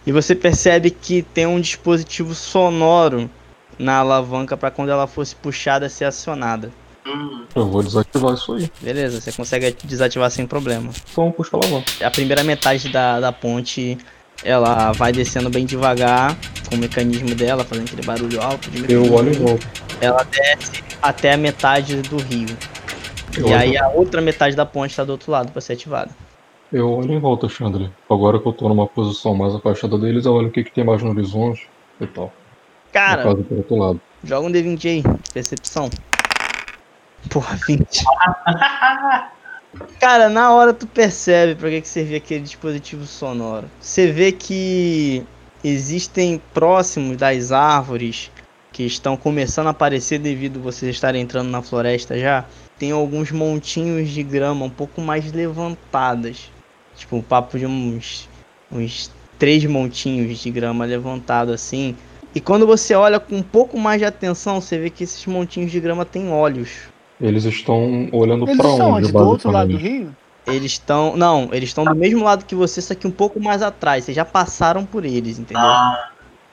[0.06, 3.28] E você percebe que tem um dispositivo sonoro
[3.78, 6.72] na alavanca para quando ela fosse puxada ser acionada.
[7.08, 8.70] Hum, Eu vou desativar isso aí.
[8.80, 10.90] Beleza, você consegue desativar sem problema.
[11.10, 11.90] Então puxa a alavanca.
[12.06, 13.96] A primeira metade da, da ponte
[14.44, 16.36] ela vai descendo bem devagar,
[16.68, 19.66] com o mecanismo dela, fazendo aquele barulho alto de Eu olho em volta.
[20.00, 22.46] Ela desce até a metade do rio.
[23.36, 25.72] Eu e olho- aí a outra metade da ponte está do outro lado para ser
[25.72, 26.10] ativada.
[26.72, 27.90] Eu olho em volta, Chandler.
[28.08, 30.84] Agora que eu tô numa posição mais afastada deles, eu olho o que, que tem
[30.84, 31.66] mais no horizonte
[32.00, 32.32] e tal.
[32.92, 33.24] Cara,
[34.24, 35.90] joga um D20 aí, percepção.
[37.31, 38.04] Porra, 20.
[40.00, 43.70] Cara, na hora tu percebe pra que, que servia aquele dispositivo sonoro.
[43.81, 45.24] Você vê que
[45.62, 48.31] existem próximos das árvores
[48.72, 52.44] que estão começando a aparecer devido vocês estarem entrando na floresta já.
[52.78, 56.50] Tem alguns montinhos de grama um pouco mais levantadas.
[56.96, 58.28] Tipo, um papo de uns,
[58.70, 61.96] uns três montinhos de grama levantado assim.
[62.35, 65.70] E quando você olha com um pouco mais de atenção, você vê que esses montinhos
[65.70, 66.88] de grama têm olhos.
[67.20, 69.12] Eles estão olhando Eles pra estão onde, onde?
[69.12, 70.14] Do outro lado do rio?
[70.46, 71.16] Eles estão.
[71.16, 74.04] Não, eles estão do mesmo lado que você, só que um pouco mais atrás.
[74.04, 75.62] Vocês já passaram por eles, entendeu?
[75.62, 76.11] ah,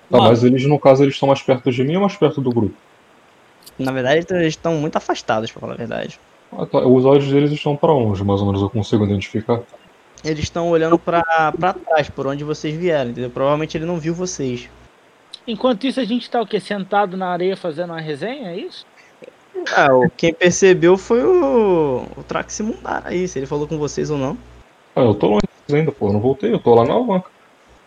[0.10, 2.52] Tá, mas eles, no caso, eles estão mais perto de mim ou mais perto do
[2.52, 2.76] grupo?
[3.78, 6.20] Na verdade, eles estão muito afastados, pra falar a verdade.
[6.52, 6.80] Ah, tá.
[6.80, 9.62] Os olhos deles estão pra onde, mais ou menos, eu consigo identificar.
[10.24, 13.30] Eles estão olhando pra, pra trás, por onde vocês vieram, entendeu?
[13.30, 14.70] Provavelmente ele não viu vocês.
[15.48, 16.60] Enquanto isso, a gente tá o quê?
[16.60, 18.86] Sentado na areia fazendo uma resenha, é isso?
[19.76, 24.18] Ah, o- quem percebeu foi o, o Traximundar aí, se ele falou com vocês ou
[24.18, 24.38] não.
[24.96, 25.42] Ah, eu tô longe
[25.72, 27.30] ainda, pô, eu não voltei, eu tô lá na alavanca.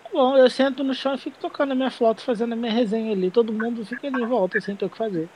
[0.05, 2.73] Tá Bom, eu sento no chão e fico tocando a minha flauta, fazendo a minha
[2.73, 3.31] resenha ali.
[3.31, 5.29] Todo mundo fica ali em volta, sem ter o que fazer.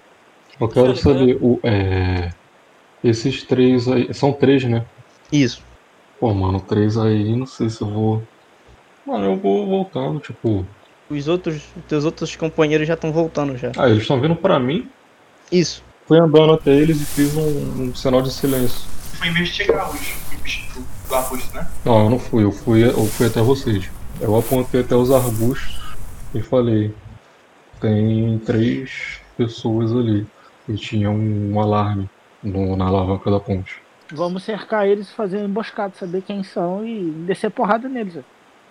[0.60, 2.28] Eu quero saber, o, é...
[3.04, 4.84] esses três aí, são três, né?
[5.32, 5.62] Isso.
[6.18, 8.28] Pô, mano, três aí, não sei se eu vou...
[9.06, 10.66] Mano, eu vou voltando, tipo...
[11.08, 13.70] Os outros, os teus outros companheiros já estão voltando já.
[13.78, 14.88] Ah, eles estão vindo pra mim,
[15.50, 15.82] Isso.
[16.06, 18.86] Fui andando até eles e fiz um, um sinal de silêncio.
[19.18, 20.00] foi investigar os
[20.42, 21.66] bichos do, do arbusto, né?
[21.84, 23.88] Não, eu não fui, eu fui, eu fui até vocês.
[24.20, 25.80] Eu apontei até os arbustos
[26.34, 26.94] e falei,
[27.80, 30.26] tem três pessoas ali.
[30.68, 32.08] E tinha um, alarme
[32.42, 33.76] no- na alavanca da ponte.
[34.12, 38.22] Vamos cercar eles e fazer uma emboscada, saber quem são e descer porrada neles.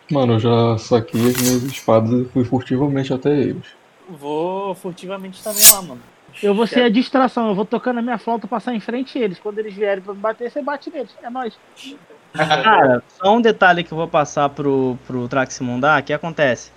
[0.10, 3.65] Mano, eu já saquei as minhas espadas e fui furtivamente até eles.
[4.10, 6.02] Vou furtivamente também lá, mano.
[6.41, 9.22] Eu vou ser a distração, eu vou tocando a minha flauta passar em frente a
[9.22, 9.39] eles.
[9.39, 11.12] Quando eles vierem pra me bater, você bate neles.
[11.22, 11.58] É nóis.
[12.34, 16.72] Cara, só um detalhe que eu vou passar pro, pro Traximundar, que acontece.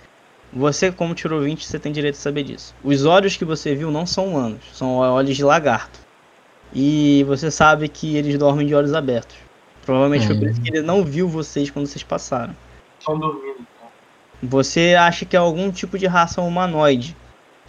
[0.51, 2.75] Você, como tirou 20, você tem direito a saber disso.
[2.83, 5.99] Os olhos que você viu não são humanos, são olhos de lagarto.
[6.73, 9.35] E você sabe que eles dormem de olhos abertos.
[9.85, 12.55] Provavelmente foi por isso que ele não viu vocês quando vocês passaram.
[12.99, 13.57] Estão dormindo.
[13.59, 13.89] então.
[14.43, 17.15] Você acha que é algum tipo de raça humanoide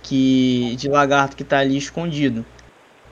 [0.07, 2.45] que de lagarto que tá ali escondido.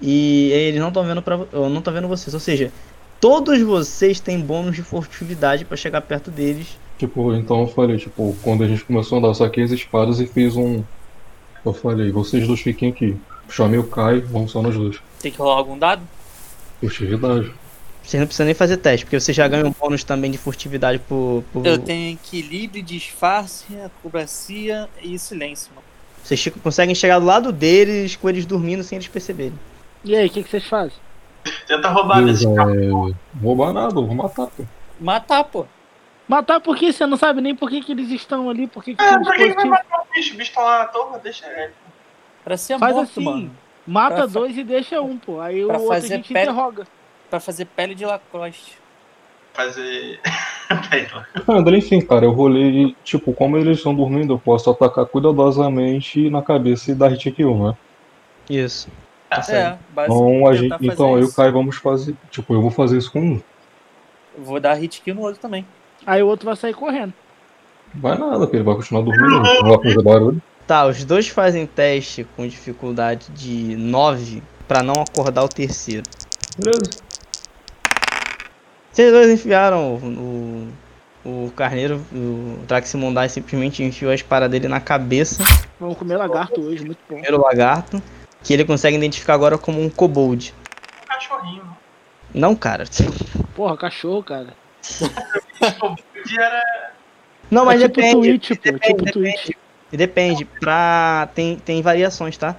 [0.01, 2.73] E eles não estão vendo para não estão vendo vocês, ou seja,
[3.21, 6.79] todos vocês têm bônus de furtividade para chegar perto deles.
[6.97, 10.21] Tipo, então eu falei, tipo, quando a gente começou a andar, eu saquei as espadas
[10.21, 10.83] e fiz um.
[11.65, 13.17] Eu falei, vocês dois fiquem aqui.
[13.49, 15.01] Chamei o Caio, vamos só nós dois.
[15.21, 16.03] Tem que rolar algum dado?
[16.81, 17.53] Furtividade.
[18.03, 20.99] Vocês não precisam nem fazer teste, porque vocês já ganham um bônus também de furtividade
[20.99, 21.43] por.
[21.53, 21.67] por...
[21.67, 25.84] Eu tenho equilíbrio, disfarce, acrobacia e silêncio, mano.
[26.25, 29.59] Vocês conseguem chegar do lado deles com eles dormindo sem eles perceberem.
[30.03, 30.97] E aí, o que, que vocês fazem?
[31.67, 33.11] Tenta roubar Beleza, desse carro.
[33.11, 33.15] é...
[33.43, 34.65] Roubar nada, vou matar, pô.
[34.99, 35.67] Matar, pô.
[36.27, 36.91] Matar por quê?
[36.91, 39.23] Você não sabe nem por que, que eles estão ali, por que, que Ah, um
[39.23, 40.33] pra que vai matar o bicho?
[40.35, 41.73] O bicho tá lá na torre, deixa ele.
[42.43, 43.51] Pra ser Faz morto, assim, mano.
[43.87, 45.39] mata Pra fa- dois e deixa um, pô.
[45.43, 46.87] Aí o pra outro a gente pele- interroga.
[47.29, 48.79] Pra fazer pele de Lacoste.
[49.53, 50.21] Fazer.
[51.49, 56.43] André, enfim, cara, eu rolei, tipo, como eles estão dormindo, eu posso atacar cuidadosamente na
[56.43, 57.77] cabeça e dar hit kill, né?
[58.49, 58.89] Isso.
[59.29, 59.45] Tá.
[59.49, 60.37] É, basicamente.
[60.37, 61.33] Então, a gente, então eu e o.
[61.33, 63.43] Kai vamos fazer, tipo, eu vou fazer isso com um.
[64.39, 65.67] Vou dar hit kill no outro também.
[66.07, 67.13] Aí o outro vai sair correndo.
[67.95, 70.43] Vai nada, porque ele vai continuar dormindo, não vai fazer barulho.
[70.67, 76.03] Tá, os dois fazem teste com dificuldade de 9 pra não acordar o terceiro.
[76.59, 77.04] Beleza.
[78.95, 80.73] Vocês dois enfiaram o,
[81.25, 85.43] o, o carneiro, o Traximundai simplesmente enfiou a espada dele na cabeça
[85.81, 87.17] Vamos comer lagarto hoje, muito bom.
[87.17, 88.01] primeiro lagarto,
[88.45, 90.55] que ele consegue identificar agora como um kobold.
[91.03, 91.77] Um cachorrinho.
[92.33, 92.85] Não, cara.
[93.57, 94.55] Porra, cachorro, cara.
[96.39, 96.63] Era.
[97.51, 98.29] Não, mas é tipo depende.
[98.29, 98.55] Twitch, pô.
[98.63, 99.13] depende, tipo depende.
[99.13, 99.51] Twitch.
[99.91, 100.45] Depende.
[100.45, 101.29] Pra...
[101.35, 102.55] Tem, tem variações, tá?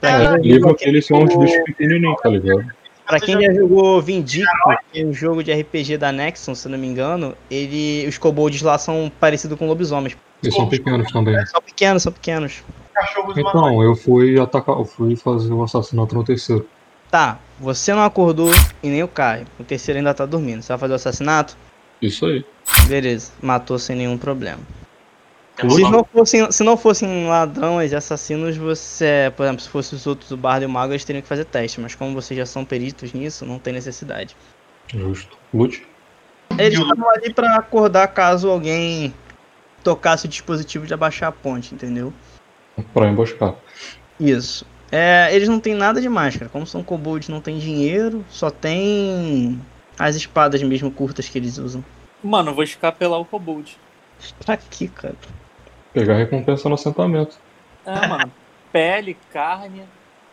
[0.00, 2.72] Pra É, livro jogou, que eles são uns bichos pequenininhos, tá ligado?
[3.06, 4.50] Pra quem já jogou Vindicto,
[4.92, 8.18] que é um jogo de RPG da Nexon, se eu não me engano, ele, os
[8.18, 10.16] kobolds lá são parecidos com lobisomens.
[10.42, 11.46] Eles são pequenos também.
[11.46, 12.62] São pequenos, são pequenos.
[13.36, 16.66] Então, eu fui atacar, eu fui fazer o assassinato no terceiro.
[17.10, 18.50] Tá, você não acordou
[18.82, 19.46] e nem o Caio.
[19.58, 20.62] O terceiro ainda tá dormindo.
[20.62, 21.56] Você vai fazer o assassinato?
[22.00, 22.44] Isso aí.
[22.88, 24.60] Beleza, matou sem nenhum problema.
[25.56, 30.04] Se não, fossem, se não fossem ladrões e assassinos, você, por exemplo, se fossem os
[30.06, 31.80] outros, o bardo e o mago, eles teriam que fazer teste.
[31.80, 34.36] Mas como vocês já são peritos nisso, não tem necessidade.
[34.88, 35.38] Justo.
[35.52, 35.86] Lute.
[36.58, 39.14] Eles estavam ali pra acordar caso alguém
[39.82, 42.12] tocasse o dispositivo de abaixar a ponte, entendeu?
[42.92, 43.54] Pra emboscar.
[44.18, 44.66] Isso.
[44.90, 46.48] É, eles não têm nada de máscara.
[46.50, 49.60] Como são kobolds, não tem dinheiro, só tem
[49.98, 51.84] as espadas mesmo curtas que eles usam.
[52.22, 53.76] Mano, eu vou escapelar o Kobold.
[54.44, 55.14] Pra quê, cara?
[55.94, 57.38] Pegar recompensa no assentamento.
[57.86, 58.30] É, mano.
[58.72, 59.84] Pele, carne.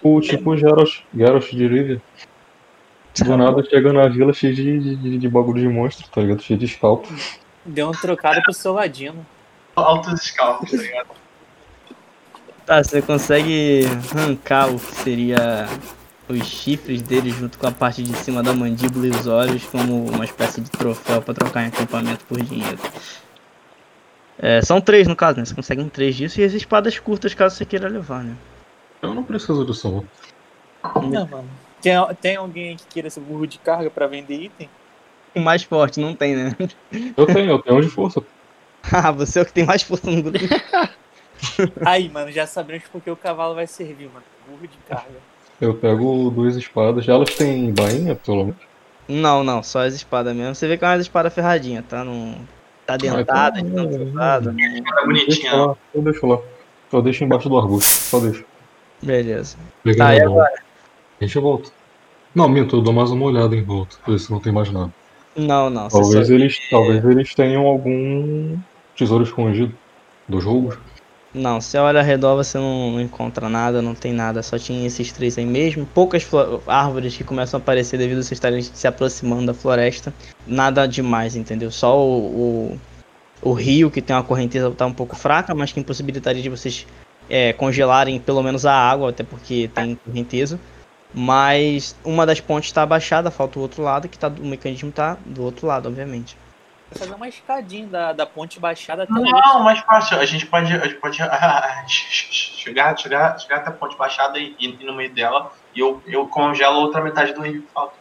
[0.02, 2.02] O tipo Geralt, Geralt de Rivia.
[3.20, 6.42] Do nada chega na vila cheio de, de, de bagulho de monstro, tá ligado?
[6.42, 7.08] Cheio de scalpo.
[7.64, 9.24] Deu um trocado pro seu ladino.
[9.76, 11.10] Altos scalpos, tá ligado?
[12.66, 15.68] Tá, você consegue arrancar o que seria
[16.28, 20.06] os chifres dele junto com a parte de cima da mandíbula e os olhos como
[20.06, 22.80] uma espécie de troféu pra trocar em acampamento por dinheiro.
[24.42, 25.46] É, são três no caso, né?
[25.46, 28.36] Você consegue um três disso e as espadas curtas caso você queira levar, né?
[29.00, 29.88] Eu não preciso disso,
[30.84, 31.04] não.
[31.04, 31.48] Não, mano.
[31.80, 34.68] Tem, tem alguém que queira ser burro de carga pra vender item?
[35.36, 36.56] O mais forte, não tem, né?
[37.16, 38.22] Eu tenho, eu tenho um de força.
[38.92, 40.40] Ah, você é o que tem mais força no grupo.
[41.86, 44.26] Aí, mano, já sabemos porque o cavalo vai servir, mano.
[44.48, 45.20] Burro de carga.
[45.62, 47.08] Eu pego duas espadas.
[47.08, 48.60] Elas têm bainha, pelo menos.
[49.08, 50.56] Não, não, só as espadas mesmo.
[50.56, 52.04] Você vê que é uma espada ferradinha, tá?
[52.04, 52.36] Não.
[52.86, 54.46] Tá dentada, então, de tanto usada.
[54.52, 55.56] Tá Deixa bonitinha.
[55.56, 56.40] lá, eu deixo lá.
[56.92, 58.44] Eu deixo embaixo do arbusto, só deixo.
[59.02, 59.58] Beleza.
[59.84, 60.42] Peguei Tá, e mão.
[60.42, 60.50] A
[61.22, 61.70] gente volta.
[62.36, 64.92] Não, minto, eu dou mais uma olhada em volta, ver se não tem mais nada.
[65.36, 65.88] Não, não.
[65.88, 66.34] Talvez só...
[66.34, 68.58] eles, talvez eles tenham algum
[68.96, 69.74] tesouro escondido
[70.28, 70.78] dos roubos.
[71.34, 75.14] Não, você olha ao redor, você não, encontra nada, não tem nada, só tinha esses
[75.14, 75.86] três aí mesmo.
[75.86, 76.28] Poucas
[76.68, 80.14] árvores que começam a aparecer devido a vocês estarem se aproximando da floresta.
[80.46, 81.72] Nada demais, entendeu?
[81.72, 82.76] Só o,
[83.42, 86.50] o, o rio, que tem uma correnteza tá um pouco fraca, mas que impossibilitaria de
[86.50, 86.86] vocês
[87.30, 90.60] é, congelarem pelo menos a água, até porque tem correnteza.
[91.14, 95.18] Mas uma das pontes está abaixada, falta o outro lado, que tá, o mecanismo tá
[95.26, 96.38] do outro lado, obviamente.
[96.92, 100.20] Vou fazer uma escadinha da, da ponte baixada até o Não, mais fácil.
[100.20, 104.56] A gente pode, a gente pode ah, chegar, chegar, chegar até a ponte baixada e
[104.60, 105.52] ir no meio dela.
[105.74, 107.94] E eu, eu congelo a outra metade do rio que falta.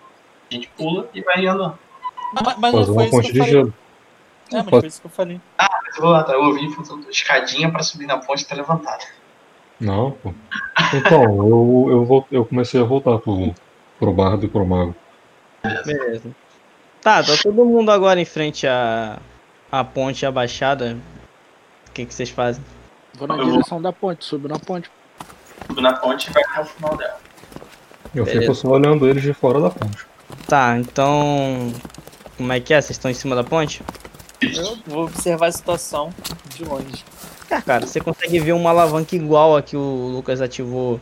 [0.51, 1.79] A gente pula e vai andando.
[2.33, 3.51] Mas, mas não foi isso que de eu falei.
[3.53, 3.75] gelo.
[4.53, 5.41] É, mas foi isso que eu falei.
[5.57, 6.33] Mas eu vou lá, tá?
[6.33, 6.69] Eu ouvi
[7.09, 9.05] escadinha pra subir na ponte e tá levantada.
[9.81, 10.35] Não, pô.
[10.93, 13.55] Então, eu, eu, vol- eu comecei a voltar pro,
[13.99, 14.95] pro bardo e pro mago.
[15.63, 16.35] Beleza.
[17.03, 19.19] Tá, tá todo mundo agora em frente à,
[19.71, 20.97] à ponte abaixada.
[21.89, 22.63] O que, que vocês fazem?
[23.19, 24.91] Vou na Eu vou- direção da ponte, subo na ponte.
[25.67, 27.19] Subo na ponte e vai até o final dela.
[28.15, 28.41] Eu Beleza.
[28.43, 30.07] fico só olhando eles de fora da ponte.
[30.47, 31.73] Tá, então.
[32.37, 32.81] Como é que é?
[32.81, 33.83] Vocês estão em cima da ponte?
[34.41, 36.11] Eu vou observar a situação
[36.55, 37.05] de longe.
[37.51, 39.81] É, cara, você consegue ver uma alavanca igual a que o
[40.15, 41.01] Lucas ativou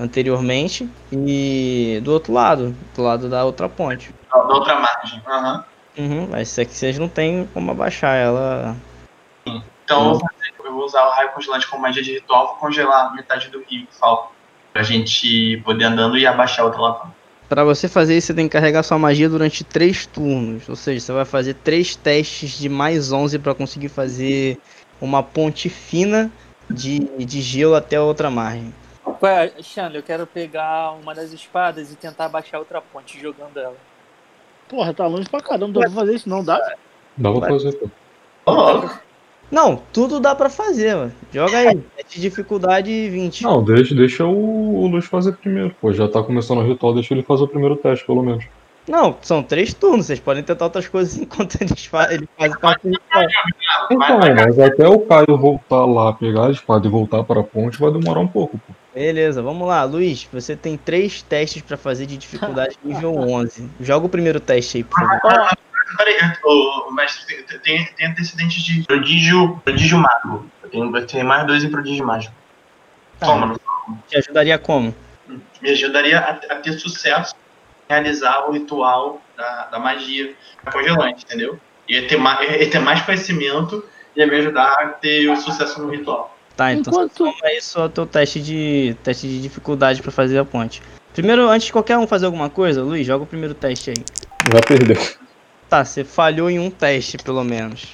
[0.00, 0.88] anteriormente.
[1.12, 4.10] E do outro lado, do lado da outra ponte.
[4.32, 5.22] Da outra margem.
[5.26, 5.64] Aham.
[5.98, 8.74] Uhum, mas isso aqui vocês não tem como abaixar ela.
[9.44, 12.46] Então eu vou, fazer- eu vou usar o raio congelante como magia de ritual.
[12.46, 14.28] Vou congelar metade do rio que falta.
[14.72, 17.20] Pra gente poder andando e abaixar a outra alavanca.
[17.48, 20.68] Pra você fazer isso, você tem que carregar sua magia durante 3 turnos.
[20.68, 24.56] Ou seja, você vai fazer 3 testes de mais 11 pra conseguir fazer
[25.00, 26.30] uma ponte fina
[26.70, 28.72] de, de gelo até a outra margem.
[29.22, 33.76] Ué, Xandro, eu quero pegar uma das espadas e tentar baixar outra ponte jogando ela.
[34.68, 36.58] Porra, tá longe pra caramba, não dá pra fazer isso não, dá?
[37.16, 37.90] Dá pra fazer, pô.
[39.50, 41.12] Não, tudo dá pra fazer, mano.
[41.32, 41.82] Joga aí.
[42.08, 43.42] De dificuldade 20.
[43.42, 45.92] Não, deixa, deixa o, o Luiz fazer primeiro, pô.
[45.92, 48.44] Já tá começando o ritual, deixa ele fazer o primeiro teste, pelo menos.
[48.88, 50.06] Não, são três turnos.
[50.06, 53.24] Vocês podem tentar outras coisas enquanto eles, fa ele faz o parte ritual.
[53.90, 57.78] Então, mas até o Caio voltar lá, pegar a espada e voltar para a ponte
[57.78, 58.72] vai demorar um pouco, pô.
[58.94, 59.84] Beleza, vamos lá.
[59.84, 63.70] Luiz, você tem três testes pra fazer de dificuldade nível 11.
[63.80, 65.48] Joga o primeiro teste aí, por favor.
[65.96, 70.46] Peraí, o, o mestre tem, tem, tem antecedentes de prodígio, prodígio mago.
[70.72, 72.34] Eu tenho, mais dois em prodígio mágico.
[73.18, 73.26] Tá.
[73.26, 74.94] Toma, não- Te ajudaria como?
[75.62, 77.34] me ajudaria a, a ter sucesso
[77.90, 80.32] realizar o ritual da, da magia
[80.72, 81.58] congelante, entendeu?
[81.88, 85.82] Ia ter, mais, ia ter mais conhecimento e ia me ajudar a ter o sucesso
[85.82, 86.36] no ritual.
[86.56, 90.38] Tá, então Enquanto- você toma aí só teu teste de teste de dificuldade pra fazer
[90.38, 90.80] a ponte.
[91.12, 93.96] Primeiro, antes de qualquer um fazer alguma coisa, Luiz, joga o primeiro teste aí.
[94.52, 94.96] Já perdeu.
[95.68, 97.88] Tá, você falhou em um teste, pelo menos.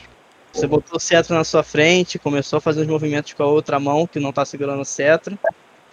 [0.52, 3.78] Você botou o cetro na sua frente, começou a fazer os movimentos com a outra
[3.78, 5.38] mão, que não tá segurando o cetro,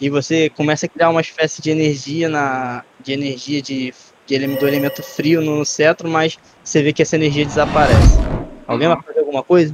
[0.06, 3.94] e você começa a criar uma espécie de energia na de energia de,
[4.26, 8.18] de ele- do elemento frio no cetro, mas você vê que essa energia desaparece.
[8.68, 9.74] Alguém vai fazer alguma coisa?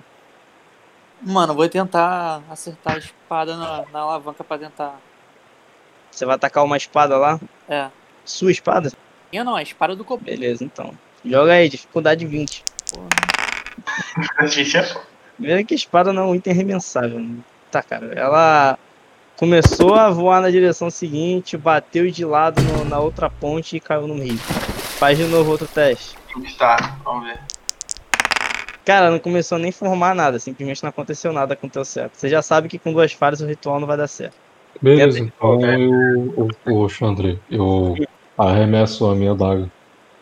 [1.22, 5.00] Mano, eu vou tentar acertar a espada na, na alavanca pra tentar.
[6.12, 7.40] Você vai atacar uma espada lá?
[7.68, 7.90] É.
[8.24, 8.92] Sua espada?
[9.32, 10.24] Minha não, a espada do copo.
[10.24, 10.94] Beleza, então.
[11.26, 12.64] Joga aí, dificuldade 20.
[14.48, 14.96] Gente, é
[15.38, 17.20] Primeiro que a espada não é um item remensável.
[17.20, 17.38] né?
[17.72, 18.14] Tá, cara.
[18.14, 18.78] Ela
[19.40, 24.06] começou a voar na direção seguinte, bateu de lado no- na outra ponte e caiu
[24.06, 24.38] no rio.
[24.38, 26.18] Faz de novo outro teste.
[26.58, 27.40] Tá, vamos ver.
[28.84, 32.16] Cara, não começou nem a formar nada, simplesmente não aconteceu nada com o teu certo.
[32.16, 34.36] Você já sabe que com duas falhas o ritual não vai dar certo.
[34.82, 37.96] Beleza, então eu, eu, ô, Xandre, eu
[38.38, 39.70] arremesso a minha daga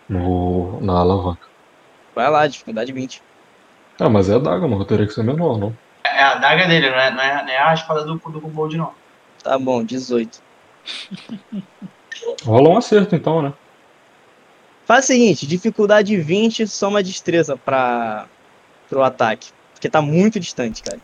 [0.07, 1.47] no, na alavanca.
[2.13, 3.21] Vai lá, dificuldade 20.
[3.99, 5.75] Ah, mas é a daga, mano, teria que ser menor, não?
[6.03, 8.77] É a daga dele, não é, não é, não é a espada do, do Kobold,
[8.77, 8.91] não.
[9.43, 10.41] Tá bom, 18.
[12.43, 13.53] Rola um acerto então, né?
[14.85, 18.27] Faz o seguinte, dificuldade 20, soma destreza pra,
[18.89, 19.51] pro ataque.
[19.73, 20.99] Porque tá muito distante, cara.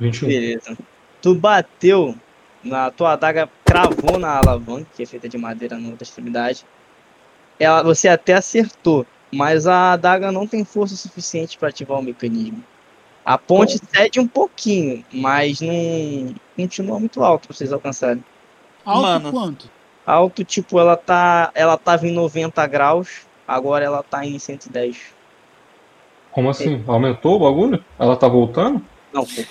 [0.00, 0.28] 21.
[0.28, 0.78] Beleza.
[1.20, 2.16] Tu bateu,
[2.62, 6.64] na tua adaga cravou na alavanca, que é feita de madeira na outra extremidade.
[7.58, 12.64] Ela, você até acertou, mas a adaga não tem força suficiente para ativar o mecanismo.
[13.24, 18.22] A ponte cede um pouquinho, mas não continua muito alto pra vocês alcançarem.
[18.84, 19.30] Alto Mano.
[19.30, 19.70] quanto?
[20.06, 21.50] Alto, tipo, ela tá.
[21.54, 25.14] Ela tava em 90 graus, agora ela tá em 110.
[26.30, 26.84] Como assim?
[26.86, 27.82] Aumentou o bagulho?
[27.98, 28.84] Ela tá voltando?
[29.12, 29.42] Não, pô.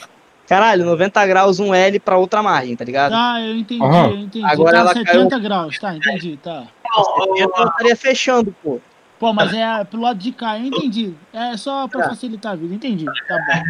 [0.47, 3.13] Caralho, 90 graus, um L pra outra margem, tá ligado?
[3.13, 4.09] Tá, eu entendi, Aham.
[4.09, 4.45] eu entendi.
[4.45, 6.67] Agora tá ela 70 graus, tá, entendi, tá.
[6.93, 8.79] Ela estaria fechando, pô.
[9.23, 11.15] Pô, mas é pro lado de cá, eu entendi.
[11.31, 12.09] É só pra Tá.
[12.09, 13.05] facilitar a vida, entendi.
[13.05, 13.63] Tá bom.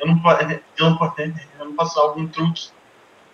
[0.00, 0.22] Eu não,
[0.78, 1.12] eu não,
[1.58, 2.68] eu não posso usar algum truque.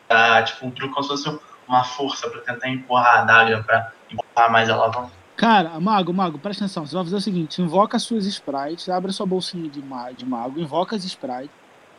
[0.09, 3.93] Ah, tipo, um truque como se fosse uma força pra tentar empurrar a daga pra
[4.11, 5.11] empurrar mais a alavanca.
[5.37, 6.87] Cara, Mago, Mago, presta atenção.
[6.87, 10.13] Você vai fazer o seguinte: invoca as suas sprites, abre a sua bolsinha de, ma
[10.13, 11.51] de mago, invoca as sprites,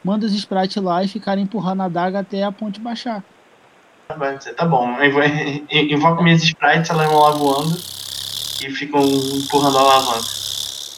[0.04, 3.24] manda as sprites lá e ficarem empurrando a daga até a ponte baixar.
[4.18, 4.92] Vai tá bom.
[5.00, 5.22] Eu vou-
[5.72, 8.01] Invoco minhas sprites, elas vão lá voando
[8.62, 10.42] e ficam empurrando a alavanca.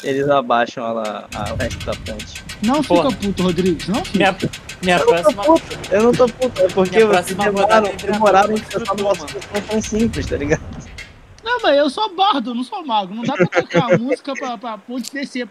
[0.04, 2.44] Eles abaixam ela, a, o resto da ponte.
[2.62, 3.10] Não Porra.
[3.10, 4.18] fica puto, Rodrigues, não fica.
[4.18, 4.38] Minha,
[4.82, 5.44] minha próxima.
[5.90, 9.62] Eu não tô puto, é porque Minha vocês demoraram, é demoraram pensar numa estrutura, solução
[9.70, 10.62] tão simples, tá ligado?
[11.44, 13.14] Não, mas eu sou bardo, eu não sou mago.
[13.14, 15.48] Não dá pra tocar música pra, pra ponte descer.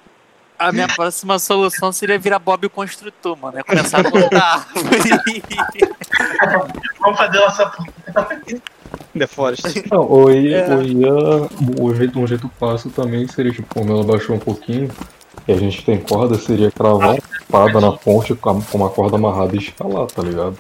[0.69, 3.59] A minha próxima solução seria virar Bob o Construtor, mano.
[3.59, 5.43] É começar a cortar árvore.
[7.01, 7.73] Vamos fazer nossa.
[9.19, 9.85] The Forest.
[9.91, 10.75] Não, ou ia, É.
[10.75, 11.13] ou ia
[11.81, 14.91] o jeito, um jeito fácil também seria, tipo, como ela baixou um pouquinho,
[15.47, 18.89] e a gente tem corda, seria cravar uma espada na ponte com a- com uma
[18.91, 20.57] corda amarrada e escalar, tá ligado?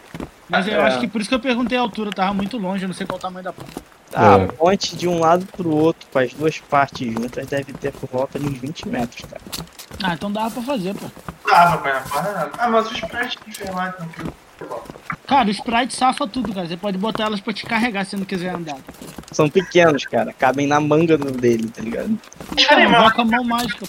[0.53, 0.87] Mas eu É.
[0.87, 3.07] acho que por isso que eu perguntei a altura, tava muito longe, eu não sei
[3.07, 3.71] qual o tamanho da ponte.
[4.15, 4.46] A É.
[4.46, 8.38] ponte de um lado pro outro, com as duas partes juntas, deve ter por volta
[8.38, 9.40] de uns 20 metros, cara.
[10.03, 11.07] Ah, então dava pra fazer, pô.
[11.48, 12.50] Dava corda.
[12.59, 14.33] Ah, mas os sprites que enfermar tranquilo.
[15.27, 16.69] Cara, o Sprite safa tudo, cara.
[16.69, 18.77] Você pode botar elas pra te carregar se não quiser andar.
[19.33, 20.33] São pequenos, cara.
[20.33, 22.17] Cabem na manga do dele, tá ligado?
[22.69, 23.87] Cara, mas invoca a mão mágica.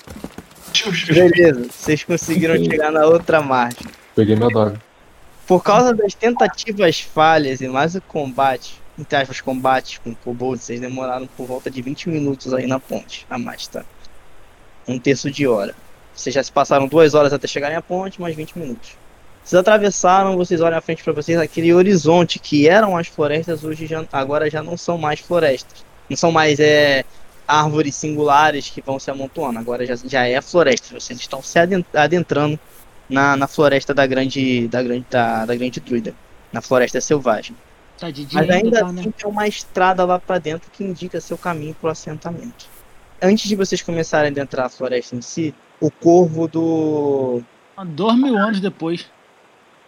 [1.08, 3.86] Beleza, vocês conseguiram chegar na outra margem.
[4.16, 4.82] Peguei minha daga.
[5.48, 10.80] Por causa das tentativas falhas e mais o combate, entre aspas, combates com kobolds, vocês
[10.80, 13.84] demoraram por volta de 20 minutos aí na ponte, a mais, tá?
[14.88, 15.76] Um terço de hora.
[16.16, 18.92] Vocês já se passaram duas horas até chegarem à ponte, mais 20 minutos.
[19.44, 23.86] Vocês atravessaram, vocês olham à frente para vocês, aquele horizonte que eram as florestas, hoje
[23.88, 25.84] já, agora já não são mais florestas.
[26.10, 27.04] Não são mais é,
[27.46, 30.98] árvores singulares que vão se amontoando, agora já, já é floresta.
[30.98, 32.58] Vocês estão se aden- adentrando
[33.10, 36.14] na, na floresta da grande, da grande, da, da grande druida,
[36.52, 37.56] na floresta selvagem.
[37.98, 39.02] Tá de dia Mas ainda tá, né?
[39.02, 42.66] assim tem uma estrada lá pra dentro que indica seu caminho pro assentamento.
[43.22, 47.42] Antes de vocês começarem a adentrar a floresta em si, o corvo do
[47.88, 49.10] Dois mil anos depois.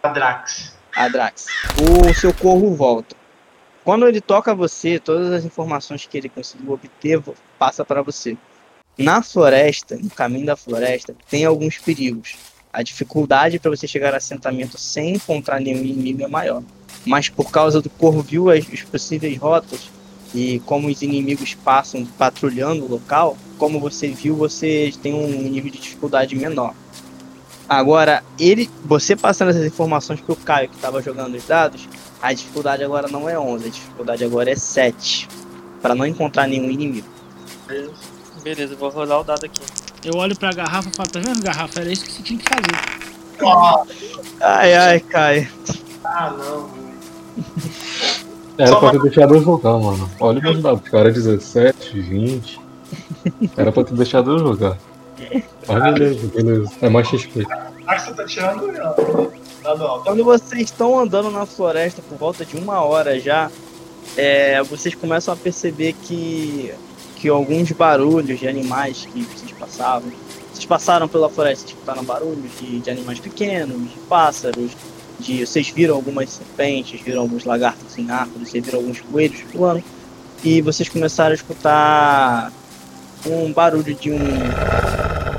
[0.02, 0.76] Drax.
[0.94, 1.46] Adrax,
[1.78, 3.14] o seu corvo volta.
[3.84, 7.22] Quando ele toca você, todas as informações que ele conseguiu obter
[7.58, 8.36] passa para você.
[8.98, 12.36] Na floresta, no caminho da floresta, tem alguns perigos.
[12.76, 16.62] A dificuldade para você chegar ao assentamento sem encontrar nenhum inimigo é maior.
[17.06, 19.90] Mas por causa do corvo viu as, as possíveis rotas
[20.34, 25.70] e como os inimigos passam patrulhando o local, como você viu, você tem um nível
[25.70, 26.74] de dificuldade menor.
[27.66, 31.88] Agora, ele, você passando essas informações pro Caio que estava jogando os dados,
[32.20, 35.26] a dificuldade agora não é 11, a dificuldade agora é 7,
[35.80, 37.08] para não encontrar nenhum inimigo.
[38.42, 39.62] Beleza, vou rolar o dado aqui.
[40.04, 41.80] Eu olho pra garrafa e falo, tá vendo, garrafa?
[41.80, 43.42] Era isso que você tinha que fazer.
[43.42, 43.84] Ó,
[44.40, 45.48] Ai, ai, Caio.
[46.04, 46.70] ah, não.
[48.58, 50.10] Era Só pra uma- ter deixado eu jogar, mano.
[50.20, 52.60] Olha meus dados, cara, 17, 20.
[53.56, 54.78] Era pra ter deixado eu jogar.
[55.68, 56.70] Mas beleza, beleza.
[56.80, 57.46] É mais XP.
[57.86, 58.72] Ah, você tá tirando
[59.62, 60.04] dado alto.
[60.04, 63.50] Quando vocês estão andando na floresta por volta de uma hora já,
[64.16, 66.72] é, vocês começam a perceber que,
[67.16, 70.10] que alguns barulhos de animais que vocês passavam.
[70.52, 74.70] Vocês passaram pela floresta e escutaram barulhos de, de animais pequenos, de pássaros,
[75.18, 75.44] de.
[75.44, 79.82] Vocês viram algumas serpentes, viram alguns lagartos em árvores, vocês viram alguns coelhos pulando.
[80.44, 82.52] E vocês começaram a escutar
[83.26, 84.18] um barulho de um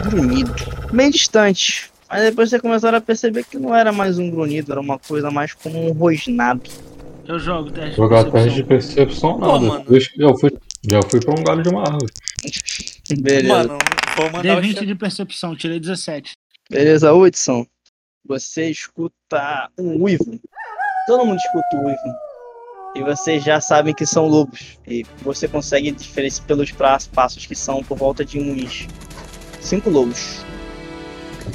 [0.09, 0.53] grunhido,
[0.91, 1.89] bem distante.
[2.09, 5.29] Mas depois vocês começaram a perceber que não era mais um grunhido, era uma coisa
[5.29, 6.61] mais como um rosnado.
[7.27, 8.43] Eu jogo teste de Jogar percepção.
[8.43, 9.59] teste de percepção, Pô, nada.
[9.59, 9.85] mano.
[9.89, 10.51] Deixa- Já fui,
[10.89, 12.11] já fui pra um galho de uma árvore.
[13.21, 13.47] Beleza.
[13.47, 13.77] Mano,
[14.17, 14.85] vou mandar o D20 chat.
[14.85, 16.33] de percepção, tirei 17.
[16.69, 17.65] Beleza, Hudson.
[18.27, 20.39] Você escuta um uivo.
[21.07, 22.15] Todo mundo escuta o uivo.
[22.95, 24.77] E vocês já sabem que são lobos.
[24.85, 28.87] E você consegue diferenciar pelos pra- passos que são por volta de uns
[29.61, 30.43] cinco lobos.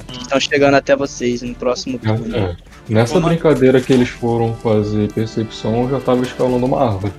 [0.08, 2.56] Que estão chegando até vocês no próximo turno.
[2.92, 2.94] É.
[2.94, 7.12] Nessa brincadeira que eles foram fazer percepção, eu já tava escalando uma árvore.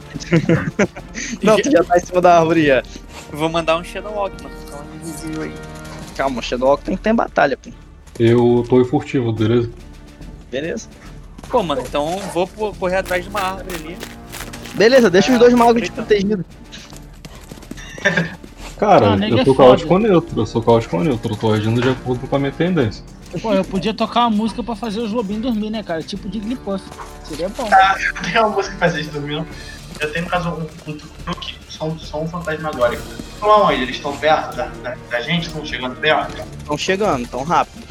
[1.41, 2.83] Não, tu já tá em cima da árvore já.
[3.31, 4.55] Vou mandar um Shadow Walk, mano.
[4.69, 5.53] Calma desvio aí.
[6.15, 7.71] Calma, Shadowhawk tem que ter batalha, pô.
[8.19, 9.71] Eu tô em furtivo, beleza?
[10.51, 10.87] Beleza.
[11.49, 13.97] Pô, mano, então vou correr atrás de uma árvore ali.
[14.75, 16.03] Beleza, deixa os Ah, dois magos então.
[16.05, 16.45] desprotegidos.
[18.77, 21.89] Cara, Ah, eu é sou caótico neutro, eu sou caótico neutro, eu tô agindo de
[21.89, 23.03] acordo com a minha tendência.
[23.41, 26.01] Pô, eu podia tocar uma música pra fazer os lobinhos dormir, né, cara?
[26.03, 26.83] Tipo de Glipuff.
[27.23, 27.67] Seria bom.
[27.99, 29.47] Eu tenho uma música que faz eles dormindo.
[29.99, 33.03] Eu tenho, no caso, um, um truque, só um, só um fantasmagórico.
[33.41, 33.81] Aonde?
[33.81, 35.47] Eles estão perto da, da, da gente?
[35.47, 36.43] Estão chegando perto?
[36.59, 37.83] Estão chegando, tão rápido.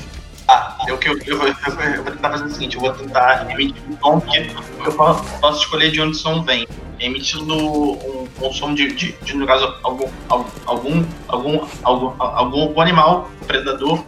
[0.49, 2.93] Ah, eu, eu, eu, vou- eu, vou- eu vou tentar fazer o seguinte, eu vou
[2.93, 4.51] tentar emitir um som que
[4.85, 6.67] eu posso, posso escolher de onde o som vem.
[7.01, 12.81] Emitindo um, um som de, de, de, no caso, algum, algum, algum, algum, algum, algum
[12.81, 14.05] animal, predador,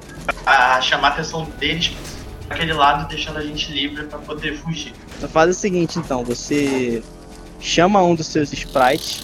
[0.46, 1.92] a chamar a atenção deles
[2.46, 4.92] para aquele lado, deixando a gente livre para poder fugir.
[5.16, 7.02] Então faz o seguinte então, você
[7.60, 9.22] chama um dos seus sprites,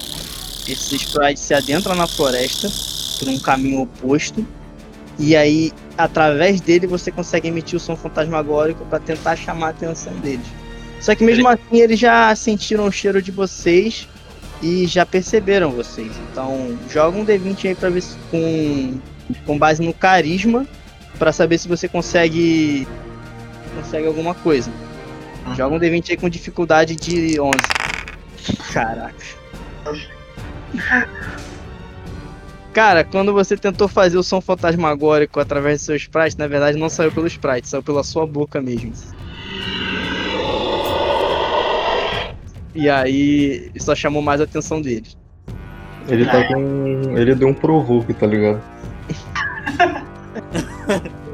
[0.67, 2.69] esse sprite se adentra na floresta
[3.19, 4.47] por um caminho oposto,
[5.19, 10.15] e aí através dele você consegue emitir o som fantasmagórico para tentar chamar a atenção
[10.15, 10.47] deles.
[11.01, 14.07] Só que mesmo assim eles já sentiram o cheiro de vocês
[14.63, 16.13] e já perceberam vocês.
[16.31, 19.01] Então joga um D20 aí para ver se com,
[19.47, 20.67] com base no carisma
[21.21, 22.89] para saber se você consegue
[23.77, 24.73] consegue alguma coisa.
[25.55, 27.53] Joga um D20 aí com dificuldade de 11.
[28.73, 29.15] Caraca.
[32.73, 36.89] Cara, quando você tentou fazer o som fantasmagórico através do seu sprite, na verdade não
[36.89, 38.93] saiu pelo sprite, saiu pela sua boca mesmo.
[42.75, 45.19] E aí só chamou mais a atenção deles.
[46.09, 47.19] Ele tá com.
[47.19, 48.63] Ele deu um provoke, tá ligado?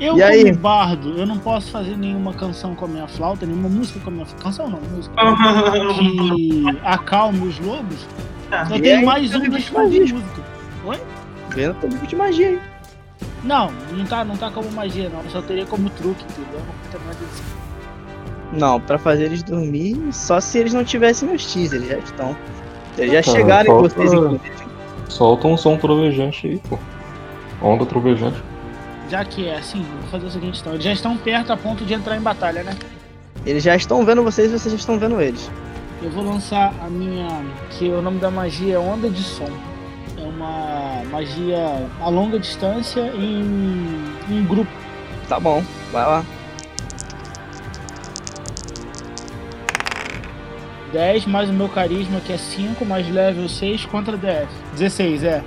[0.00, 0.44] Eu, E aí?
[0.44, 4.08] como bardo, eu não posso fazer nenhuma canção com a minha flauta, nenhuma música com
[4.08, 4.42] a minha flauta.
[4.44, 5.14] Canção não, música.
[5.94, 8.06] Que acalme os lobos.
[8.70, 10.14] Eu E tenho aí, mais um eu de isso.
[10.14, 10.42] música.
[11.50, 12.60] Vendo o livro de magia aí.
[13.44, 15.28] Não, não tá, não tá como magia, não.
[15.30, 16.60] Só teria como truque, entendeu?
[16.60, 17.42] Não disso.
[18.52, 22.36] Não, pra fazer eles dormir, só se eles não tivessem hostis, eles já estão.
[22.96, 24.40] Eles já Tá, chegaram em vocês, inclusive.
[25.08, 26.78] Solta um som trovejante aí, pô.
[27.62, 28.42] Onda trovejante.
[29.08, 30.72] Já que é assim, vou fazer o seguinte então.
[30.72, 32.76] Eles já estão perto a ponto de entrar em batalha, né?
[33.44, 35.50] Eles já estão vendo vocês e vocês já estão vendo eles.
[36.02, 37.44] Eu vou lançar a minha.
[37.70, 39.50] Que o nome da magia é Onda de Som.
[40.16, 44.70] É uma magia a longa distância em, em grupo.
[45.28, 46.24] Tá bom, vai lá.
[50.92, 54.48] 10 mais o meu carisma, que é 5, mais level 6 contra DF.
[54.72, 55.42] 16, é.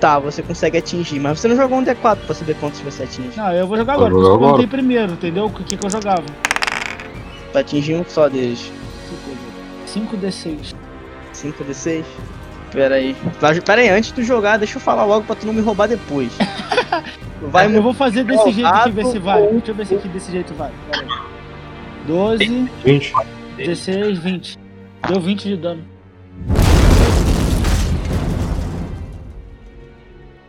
[0.00, 3.36] Tá, você consegue atingir, mas você não jogou um D4 pra saber quantos você atinge.
[3.36, 4.10] Não, eu vou jogar agora.
[4.10, 4.78] Por isso jogar que eu perguntei agora.
[4.78, 5.46] primeiro, entendeu?
[5.46, 6.24] O que, que eu jogava.
[7.50, 8.70] Pra atingir um só deles.
[9.86, 10.74] 5d6.
[11.34, 12.04] 5d6.
[12.70, 13.16] Pera aí.
[13.64, 15.88] Pera aí, antes de tu jogar, deixa eu falar logo pra tu não me roubar
[15.88, 16.30] depois.
[17.40, 19.46] Vai eu vou fazer desse jeito aqui, ver se vai.
[19.46, 20.72] Deixa eu ver se aqui desse jeito vai.
[20.90, 21.08] Pera aí.
[22.08, 23.12] 12, 20.
[23.56, 24.58] 16, 20.
[25.06, 25.84] Deu 20 de dano.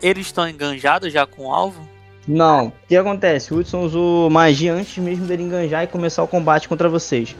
[0.01, 1.87] Eles estão enganjados já com o alvo?
[2.27, 3.53] Não, o que acontece?
[3.53, 7.35] O Hudson usou magia antes mesmo dele enganjar e começar o combate contra vocês.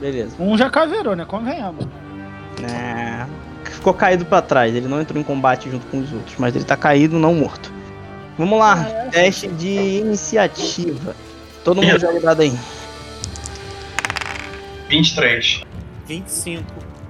[0.00, 0.36] Beleza.
[0.38, 1.24] Um já caveirou, né?
[1.24, 1.86] Convenhamos.
[2.62, 3.26] É,
[3.70, 6.64] Ficou caído pra trás, ele não entrou em combate junto com os outros, mas ele
[6.64, 7.72] tá caído, não morto.
[8.38, 11.14] Vamos lá, teste de iniciativa.
[11.64, 12.52] Todo mundo joga o dado aí.
[14.88, 15.62] 23.
[16.06, 16.64] 25.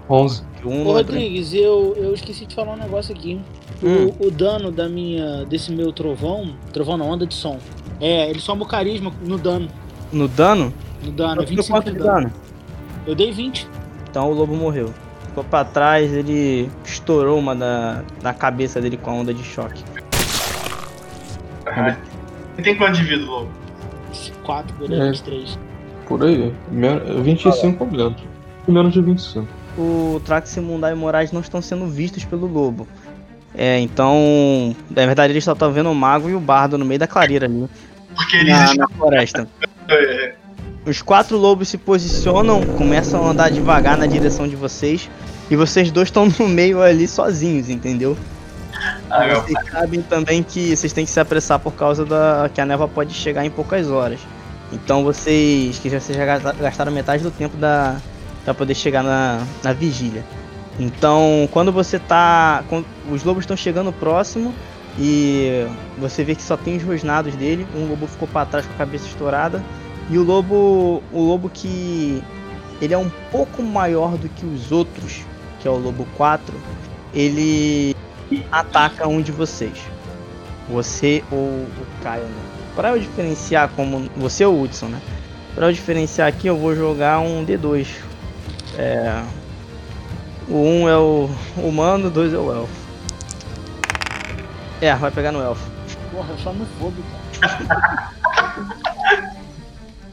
[0.08, 0.42] 11.
[0.64, 3.40] Um Ô em- Rodrigues, eu, eu esqueci de falar um negócio aqui.
[3.82, 4.12] O, Hum.
[4.20, 5.44] o dano da minha.
[5.44, 6.54] desse meu trovão.
[6.72, 7.58] Trovão não, onda de som.
[8.00, 9.68] É, ele soma o carisma no dano.
[10.12, 10.72] No dano?
[11.02, 12.12] No dano, é Deu 25 quanto de dano.
[12.28, 12.32] dano?
[13.06, 13.66] Eu dei 20.
[14.10, 14.92] Então o lobo morreu.
[15.28, 19.82] Ficou pra trás, ele estourou uma da, da cabeça dele com a onda de choque.
[22.54, 23.48] Você tem quanto de vida, Lobo?
[24.44, 25.10] 4 por É.
[25.10, 25.58] 23.
[26.08, 26.54] Por aí.
[26.70, 28.14] Men- 25 menos.
[28.66, 29.46] Menos de 25.
[29.78, 32.86] O Traximundai e o Moraes não estão sendo vistos pelo lobo.
[33.54, 34.74] É, então.
[34.90, 37.46] Na verdade, eles só estão vendo o mago e o bardo no meio da clareira
[37.46, 37.68] ali.
[38.14, 38.76] Porque eles Na, estão.
[38.76, 39.48] na floresta.
[39.88, 40.34] é,
[40.86, 45.10] Os quatro lobos se posicionam, começam a andar devagar na direção de vocês.
[45.50, 48.16] E vocês dois estão no meio ali sozinhos, entendeu?
[49.10, 52.66] Ah, vocês sabem também que vocês têm que se apressar por causa da que a
[52.66, 54.20] névoa pode chegar em poucas horas.
[54.72, 57.96] Então vocês que já- vocês já gasta- gastaram metade do tempo da
[58.46, 60.24] para poder chegar na, na vigília.
[60.78, 64.54] Então, quando você tá, quando os lobos estão chegando próximo
[64.96, 65.66] e
[65.98, 68.76] você vê que só tem os rosnados dele, um lobo ficou para trás com a
[68.76, 69.62] cabeça estourada
[70.08, 72.22] e o lobo, o lobo que
[72.80, 75.24] ele é um pouco maior do que os outros,
[75.58, 76.54] que é o lobo 4,
[77.12, 77.96] ele
[78.52, 79.76] ataca um de vocês.
[80.68, 82.42] Você ou o Caio, né?
[82.76, 84.08] Para eu diferenciar como.
[84.16, 85.00] Você ou o Hudson, né?
[85.54, 88.05] Para eu diferenciar aqui, eu vou jogar um D2.
[88.78, 89.22] É.
[90.48, 92.86] O 1 um é o humano, o 2 é o elfo.
[94.80, 95.70] É, vai pegar no elfo.
[96.12, 97.02] Porra, eu fodo,
[97.40, 98.12] cara.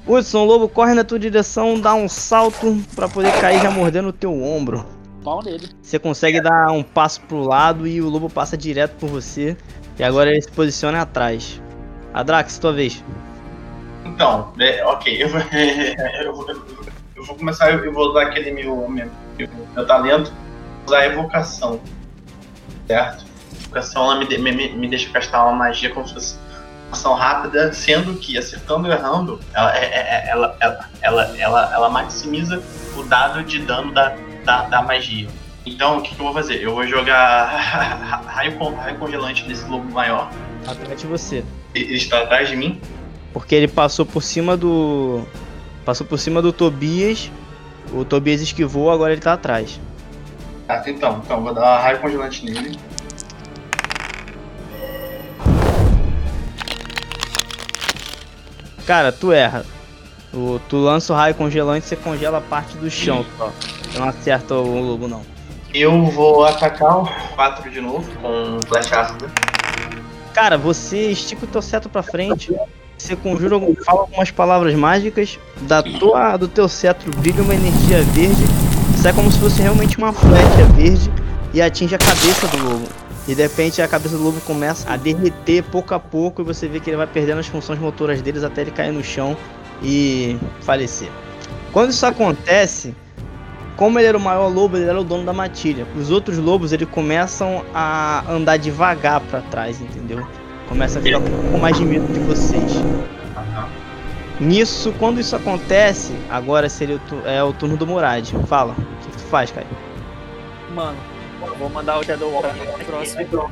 [0.05, 4.09] Hudson, o lobo corre na tua direção, dá um salto para poder cair já mordendo
[4.09, 4.85] o teu ombro.
[5.23, 5.69] Pau nele.
[5.81, 9.55] Você consegue dar um passo pro lado e o lobo passa direto por você.
[9.97, 11.61] E agora ele se posiciona atrás.
[12.13, 13.01] Adrax, tua vez.
[14.03, 15.39] Então, é, ok, eu vou,
[17.23, 19.09] eu vou começar, eu vou usar aquele meu, meu,
[19.75, 20.31] meu talento,
[20.85, 21.79] usar a evocação,
[22.85, 23.25] certo?
[23.25, 26.35] A evocação ela me, de- me, me- deixa castar uma magia como se fosse
[26.87, 31.37] uma ação rápida, sendo que acertando ou errando, ela, é- é- é- ela, ela, ela,
[31.39, 32.61] ela, ela maximiza
[32.97, 35.27] o dado de dano da, da, da magia.
[35.65, 36.61] Então, o que, que eu vou fazer?
[36.61, 37.45] Eu vou jogar
[38.27, 40.29] raio, raio congelante nesse lobo maior.
[40.67, 41.45] Atrás de você.
[41.73, 42.81] Ele está atrás de mim.
[43.31, 45.25] Porque ele passou por cima do.
[45.85, 47.31] Passou por cima do Tobias.
[47.91, 49.79] O Tobias esquivou, agora ele tá atrás.
[50.67, 52.79] Ah, então, então, vou dar raio congelante nele.
[58.85, 59.65] Cara, tu erra.
[60.33, 63.51] O, tu lança o raio congelante, você congela a parte do chão só.
[63.93, 65.21] Não acerta o lobo, não.
[65.73, 69.31] Eu vou atacar o 4 de novo com flash ácida.
[70.33, 72.53] Cara, você estica o teu cetro pra frente.
[73.03, 75.37] Você conjura, fala algumas palavras mágicas.
[75.63, 78.45] Da tua, do teu cetro brilha uma energia verde.
[78.95, 81.11] Sai como se fosse realmente uma flecha verde.
[81.53, 82.87] E atinge a cabeça do lobo.
[83.27, 86.41] E de repente a cabeça do lobo começa a derreter pouco a pouco.
[86.41, 89.03] E você vê que ele vai perdendo as funções motoras deles até ele cair no
[89.03, 89.35] chão
[89.83, 91.09] e falecer.
[91.73, 92.95] Quando isso acontece,
[93.75, 95.85] como ele era o maior lobo, ele era o dono da matilha.
[95.97, 100.25] Os outros lobos, eles começam a andar devagar pra trás, entendeu?
[100.67, 102.73] Começa a ficar com um pouco mais de medo de vocês.
[104.39, 108.31] Nisso, quando isso acontece, agora seria o, tu- é o turno do Murad.
[108.47, 109.67] Fala, o que, que tu faz, Caio?
[110.73, 110.97] Mano,
[111.59, 113.51] vou mandar o Shadow Walk no próximo.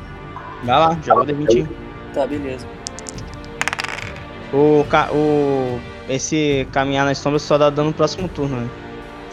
[0.63, 1.67] Vai lá, joga o D20.
[2.13, 2.65] Tá, beleza.
[4.51, 4.83] O,
[5.13, 8.69] o, esse caminhar nas sombras só dá dano no próximo turno, né?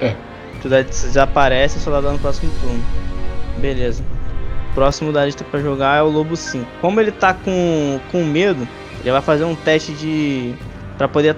[0.00, 0.14] É.
[0.62, 2.82] Tu desaparece e só dá dano no próximo turno.
[3.58, 4.04] Beleza.
[4.78, 6.64] Próximo da lista pra jogar é o Lobo 5.
[6.80, 8.66] Como ele tá com, com medo,
[9.00, 10.54] ele vai fazer um teste de.
[10.96, 11.34] pra poder,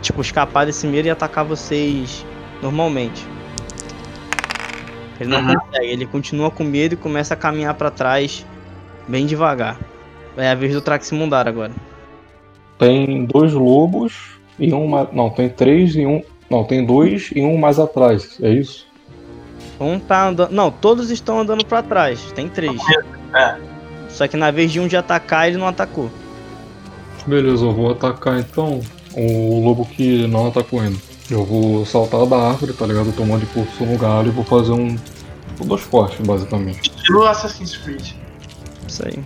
[0.00, 2.24] tipo, escapar desse medo e atacar vocês
[2.62, 3.26] normalmente.
[5.18, 5.54] Ele não Uhum.
[5.58, 8.46] consegue, ele continua com medo e começa a caminhar pra trás
[9.08, 9.76] bem devagar.
[10.36, 11.72] É a vez do Traximundar agora.
[12.78, 15.08] Tem dois lobos e um mais.
[15.12, 16.22] Não, tem três e um.
[16.48, 18.38] Não, tem dois e um mais atrás.
[18.40, 18.86] É isso?
[19.80, 20.52] Um tá andando.
[20.52, 22.20] Não, todos estão andando pra trás.
[22.32, 22.80] Tem três.
[23.34, 23.56] É.
[24.10, 26.10] Só que na vez de um de atacar, ele não atacou.
[27.26, 28.80] Beleza, eu vou atacar então
[29.14, 30.98] o lobo que não atacou ainda.
[31.30, 33.12] Eu vou saltar da árvore, tá ligado?
[33.12, 34.96] Tomando impulso no galho e vou fazer um.
[35.64, 36.90] Dois cortes, basicamente.
[36.90, 38.12] Estilo Assassin's Creed.
[38.88, 39.22] Isso aí.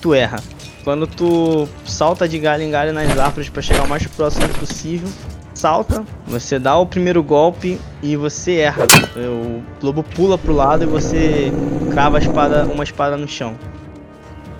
[0.00, 0.42] Tu erra.
[0.84, 5.08] Quando tu salta de galho em galho nas árvores pra chegar o mais próximo possível,
[5.56, 8.86] salta, você dá o primeiro golpe e você erra.
[9.16, 11.50] O lobo pula pro lado e você
[11.90, 13.54] crava espada, uma espada no chão.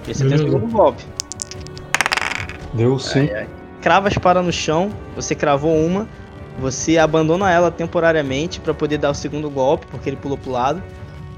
[0.08, 0.58] Esse é o teu Beleza.
[0.58, 1.04] segundo golpe.
[2.72, 3.28] Deu sim.
[3.80, 6.08] crava a espada no chão, você cravou uma,
[6.58, 10.82] você abandona ela temporariamente pra poder dar o segundo golpe, porque ele pulou pro lado.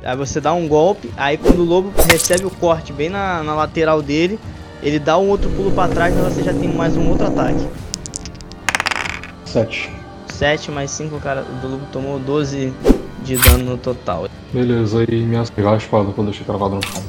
[0.04, 3.54] Aí você dá um golpe, aí quando o lobo recebe o corte bem na, na
[3.54, 4.38] lateral dele,
[4.80, 7.66] ele dá um outro pulo pra trás, mas você já tem mais um outro ataque.
[9.48, 9.90] Sete.
[10.28, 12.72] 7 mais 5, o cara do lobo tomou 12
[13.24, 14.28] de dano no total.
[14.52, 17.02] Beleza, e minha pegar a espada que eu deixei cravada no chão.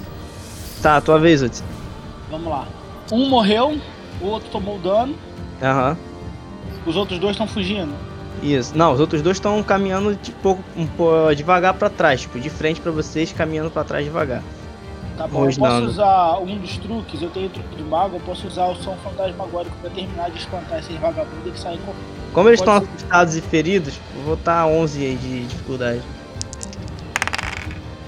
[0.81, 1.61] Tá, tua vez, Utz.
[2.31, 2.65] Vamos lá.
[3.11, 3.77] Um morreu,
[4.21, 5.15] o outro tomou dano,
[5.61, 5.97] Aham.
[6.85, 7.93] os outros dois estão fugindo.
[8.41, 8.75] Isso.
[8.77, 12.49] Não, os outros dois estão caminhando de pouco, um pouco devagar pra trás, tipo, de
[12.49, 14.41] frente pra vocês, caminhando pra trás devagar.
[15.17, 18.47] Tá bom, eu posso usar um dos truques, eu tenho truque de mago, eu posso
[18.47, 22.18] usar o som fantasmagórico pra terminar de espantar esses vagabundos que saem correndo.
[22.33, 26.01] Como eles Pode estão assustados e feridos, vou botar 11 aí de dificuldade.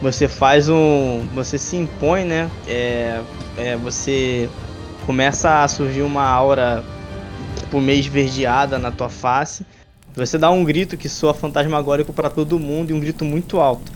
[0.01, 1.27] Você faz um.
[1.33, 2.49] Você se impõe, né?
[2.67, 3.21] É,
[3.57, 4.49] é, você
[5.05, 6.83] começa a surgir uma aura
[7.59, 9.65] tipo, meio esverdeada na tua face.
[10.15, 13.91] Você dá um grito que soa fantasmagórico pra todo mundo e um grito muito alto.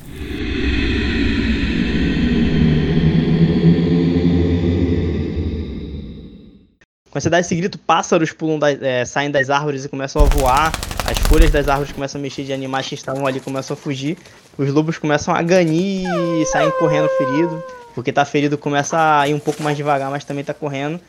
[7.15, 10.25] Quando você dá esse grito, pássaros pulam da- é, saem das árvores e começam a
[10.25, 10.69] voar.
[11.09, 14.17] As folhas das árvores começam a mexer de animais que estavam ali começam a fugir.
[14.57, 16.05] Os lobos começam a ganir
[16.41, 17.63] e saem correndo ferido.
[17.93, 20.99] Porque tá ferido começa a ir um pouco mais devagar, mas também tá correndo.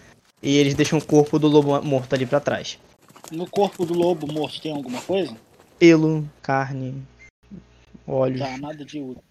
[0.41, 2.79] E eles deixam o corpo do lobo morto ali pra trás.
[3.33, 5.37] No corpo do lobo morto tem alguma coisa?
[5.77, 7.03] Pelo, carne,
[8.07, 8.39] olhos.
[8.39, 9.25] Tá, nada de útil.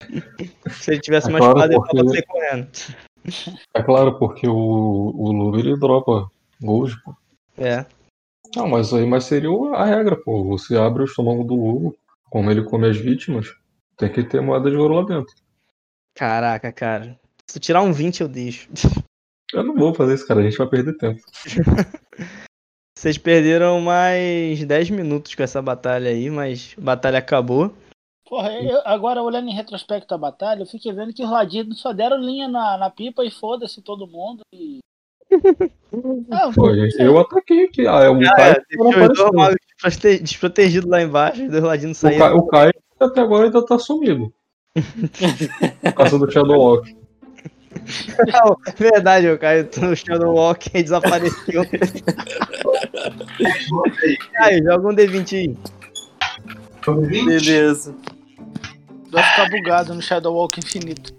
[0.80, 2.68] Se ele tivesse uma espada, ele tava correndo.
[3.74, 7.14] É claro, porque o, o lobo ele dropa gold, pô.
[7.58, 7.84] É.
[8.54, 10.44] Não, mas aí mas seria a regra, pô.
[10.44, 11.96] Você abre o estômago do lobo,
[12.30, 13.54] como ele come as vítimas,
[13.96, 15.34] tem que ter moeda de ouro lá dentro.
[16.14, 17.18] Caraca, cara.
[17.46, 18.68] Se tu tirar um 20, eu deixo.
[19.52, 20.40] Eu não vou fazer isso, cara.
[20.40, 21.20] A gente vai perder tempo.
[22.98, 27.72] Vocês perderam mais 10 minutos com essa batalha aí, mas a batalha acabou.
[28.28, 31.92] Porra, eu- agora olhando em retrospecto a batalha, eu fiquei vendo que os ladinos só
[31.92, 34.40] deram linha na, na pipa e foda-se todo mundo.
[34.52, 34.80] E...
[36.54, 37.86] Pô, gente, eu ataquei aqui.
[37.86, 39.32] Ah, é o Ah, Caio é, que não deixou os dois apareceu.
[39.32, 42.08] magos desprote- desprotegidos lá embaixo, dois ladinos O.
[42.08, 44.32] Caio, o Caio até agora ainda tá sumido.
[45.82, 46.96] Por causa do Shadow Walk.
[48.32, 51.62] Não, verdade, eu caio no Shadow Walk e desapareceu.
[54.34, 55.56] Caio, joga um D20 aí.
[57.08, 57.94] Beleza.
[59.16, 61.14] Vai ficar bugado no Shadow Walk infinito.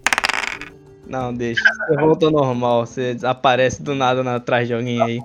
[1.06, 1.62] Não, deixa.
[1.88, 5.20] Você volta normal, você desaparece do nada na- atrás de alguém aí.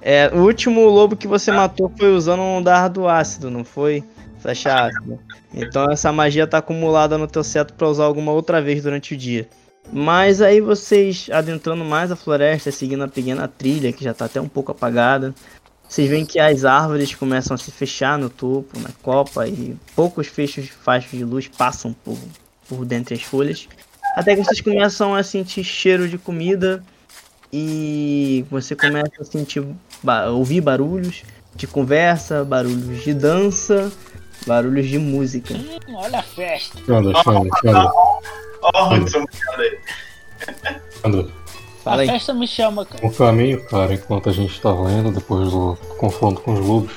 [0.00, 4.04] É, o último lobo que você matou foi usando um dardo ácido, não foi?
[4.38, 5.18] Flecha ácida.
[5.52, 9.16] Então essa magia tá acumulada no teu cetro pra usar alguma outra vez durante o
[9.16, 9.48] dia.
[9.92, 14.40] Mas aí vocês adentrando mais a floresta, seguindo a pequena trilha, que já tá até
[14.40, 15.34] um pouco apagada,
[15.88, 20.26] vocês veem que as árvores começam a se fechar no topo, na copa, e poucos
[20.26, 22.18] fechos de fachos de luz passam por,
[22.68, 23.68] por dentre as folhas.
[24.16, 26.82] Até que vocês começam a sentir cheiro de comida
[27.52, 29.64] e você começa a sentir
[30.02, 31.22] ba- ouvir barulhos
[31.54, 33.90] de conversa, barulhos de dança,
[34.46, 35.54] barulhos de música.
[35.54, 36.78] Hum, olha a festa.
[36.84, 39.24] Xanda, Xanda, Xanda, Ó, o Hudson
[39.58, 39.78] aí.
[41.86, 42.08] Fala a aí.
[42.08, 43.06] festa me chama, cara.
[43.06, 46.94] No caminho, cara, enquanto a gente estava indo, depois do confronto com os lobos,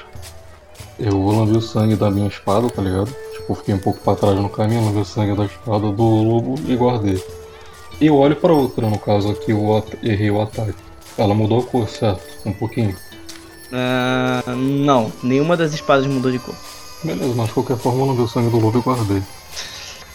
[0.98, 3.14] eu lambi o sangue da minha espada, tá ligado?
[3.34, 6.56] Tipo, fiquei um pouco pra trás no caminho, lambi o sangue da espada do lobo
[6.68, 7.24] e guardei.
[8.02, 10.74] E eu olho pra outra, no caso aqui, eu errei o ataque.
[11.16, 12.24] Ela mudou a cor, certo?
[12.44, 12.96] Um pouquinho.
[13.72, 16.56] Ah, não, nenhuma das espadas mudou de cor.
[17.04, 19.22] Beleza, mas de qualquer forma eu lambi o sangue do lobo e guardei.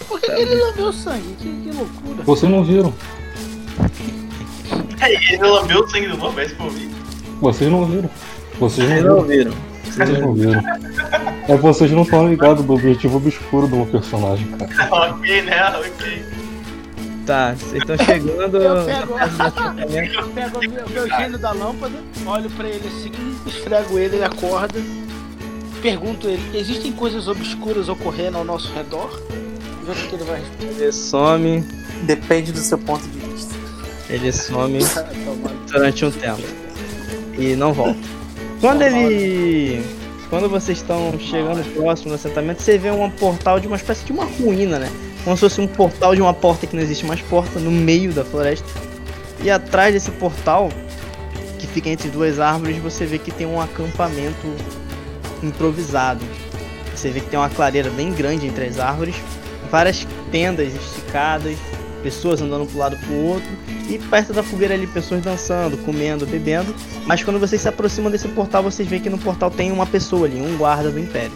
[0.08, 1.36] Por que, que ele lambeu sangue?
[1.38, 2.24] Que, que loucura.
[2.24, 2.92] Vocês não viram?
[5.10, 6.72] Ele lambeu o sangue do lobo, é isso que eu.
[7.40, 8.10] Vocês não viram.
[8.58, 9.16] Vocês não viram.
[9.16, 9.52] não viram.
[9.84, 10.62] Vocês não viram.
[11.48, 14.88] É vocês não estão ligados do objetivo obscuro do meu personagem, cara.
[15.12, 15.68] ok, né?
[15.78, 16.24] Ok.
[17.26, 18.56] Tá, vocês estão chegando.
[18.56, 19.14] Eu pego,
[20.14, 21.94] eu pego o meu, meu gênio da lâmpada,
[22.26, 23.12] olho pra ele assim,
[23.46, 24.78] esfrego ele, ele acorda.
[25.80, 29.10] Pergunto ele, existem coisas obscuras ocorrendo ao nosso redor?
[29.84, 30.82] Vê o que que ele vai responder.
[30.82, 31.64] Ele some,
[32.04, 33.53] Depende do seu ponto de vista.
[34.14, 34.78] Ele some
[35.70, 36.42] durante um tempo.
[37.38, 37.98] E não volta.
[38.60, 39.84] Quando ele.
[40.30, 44.12] Quando vocês estão chegando próximo do assentamento, você vê um portal de uma espécie de
[44.12, 44.90] uma ruína, né?
[45.22, 48.12] Como se fosse um portal de uma porta que não existe mais porta, no meio
[48.12, 48.66] da floresta.
[49.42, 50.70] E atrás desse portal,
[51.58, 54.46] que fica entre duas árvores, você vê que tem um acampamento
[55.42, 56.24] improvisado.
[56.94, 59.14] Você vê que tem uma clareira bem grande entre as árvores,
[59.70, 61.56] várias tendas esticadas,
[62.04, 63.50] pessoas andando pro lado pro outro,
[63.88, 66.74] e perto da fogueira ali pessoas dançando, comendo, bebendo.
[67.06, 70.26] Mas quando vocês se aproximam desse portal, vocês veem que no portal tem uma pessoa
[70.26, 71.32] ali, um guarda do Império.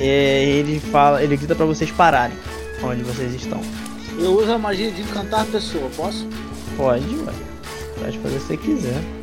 [0.00, 2.36] É, ele fala, ele grita pra vocês pararem
[2.82, 3.60] onde vocês estão.
[4.18, 6.26] Eu uso a magia de encantar a pessoa, posso?
[6.76, 7.32] Pode, ué.
[8.00, 9.21] Pode fazer o que você quiser.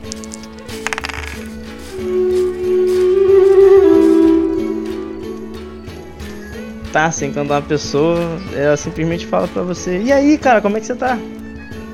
[7.00, 8.20] Tá, você encantar uma pessoa,
[8.54, 11.18] ela simplesmente fala pra você, e aí, cara, como é que você tá?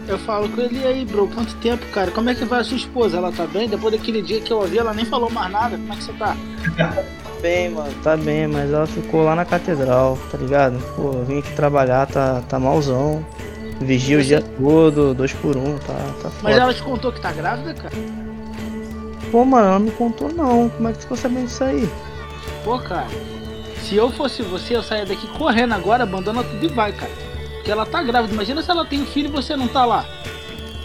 [0.07, 2.09] Eu falo com ele, e aí, bro, quanto tempo, cara?
[2.09, 3.17] Como é que vai a sua esposa?
[3.17, 3.69] Ela tá bem?
[3.69, 5.77] Depois daquele dia que eu a vi, ela nem falou mais nada.
[5.77, 6.35] Como é que você tá?
[7.39, 7.93] bem, mano.
[8.01, 10.79] Tá bem, mas ela ficou lá na catedral, tá ligado?
[10.95, 13.23] Pô, eu vim aqui trabalhar, tá, tá malzão.
[13.79, 15.93] Vigia o dia todo, dois por um, tá,
[16.23, 16.39] tá foda.
[16.41, 17.93] Mas ela te contou que tá grávida, cara?
[19.31, 20.67] Pô, mano, ela não me contou não.
[20.67, 21.87] Como é que você ficou sabendo disso aí?
[22.63, 23.05] Pô, cara,
[23.85, 27.11] se eu fosse você, eu saia daqui correndo agora, abandona tudo e vai, cara.
[27.53, 28.33] Porque ela tá grávida.
[28.33, 30.05] Imagina se ela tem um filho e você não tá lá.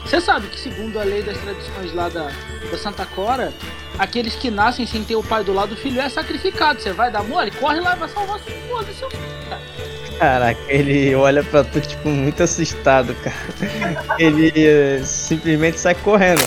[0.05, 2.31] Você sabe que, segundo a lei das tradições lá da,
[2.71, 3.53] da Santa Cora,
[3.99, 6.81] aqueles que nascem sem ter o pai do lado, o filho é sacrificado.
[6.81, 7.51] Você vai dar mole?
[7.53, 9.61] Corre lá e vai salvar sua esposa e seu filho, cara.
[10.19, 13.37] Caraca, ele olha pra tu, tipo, muito assustado, cara.
[14.19, 16.43] Ele eh, simplesmente sai correndo.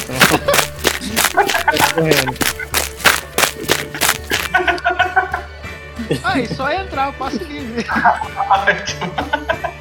[1.32, 2.62] Sai correndo.
[6.24, 7.86] Aí, só entrar, eu passo livre.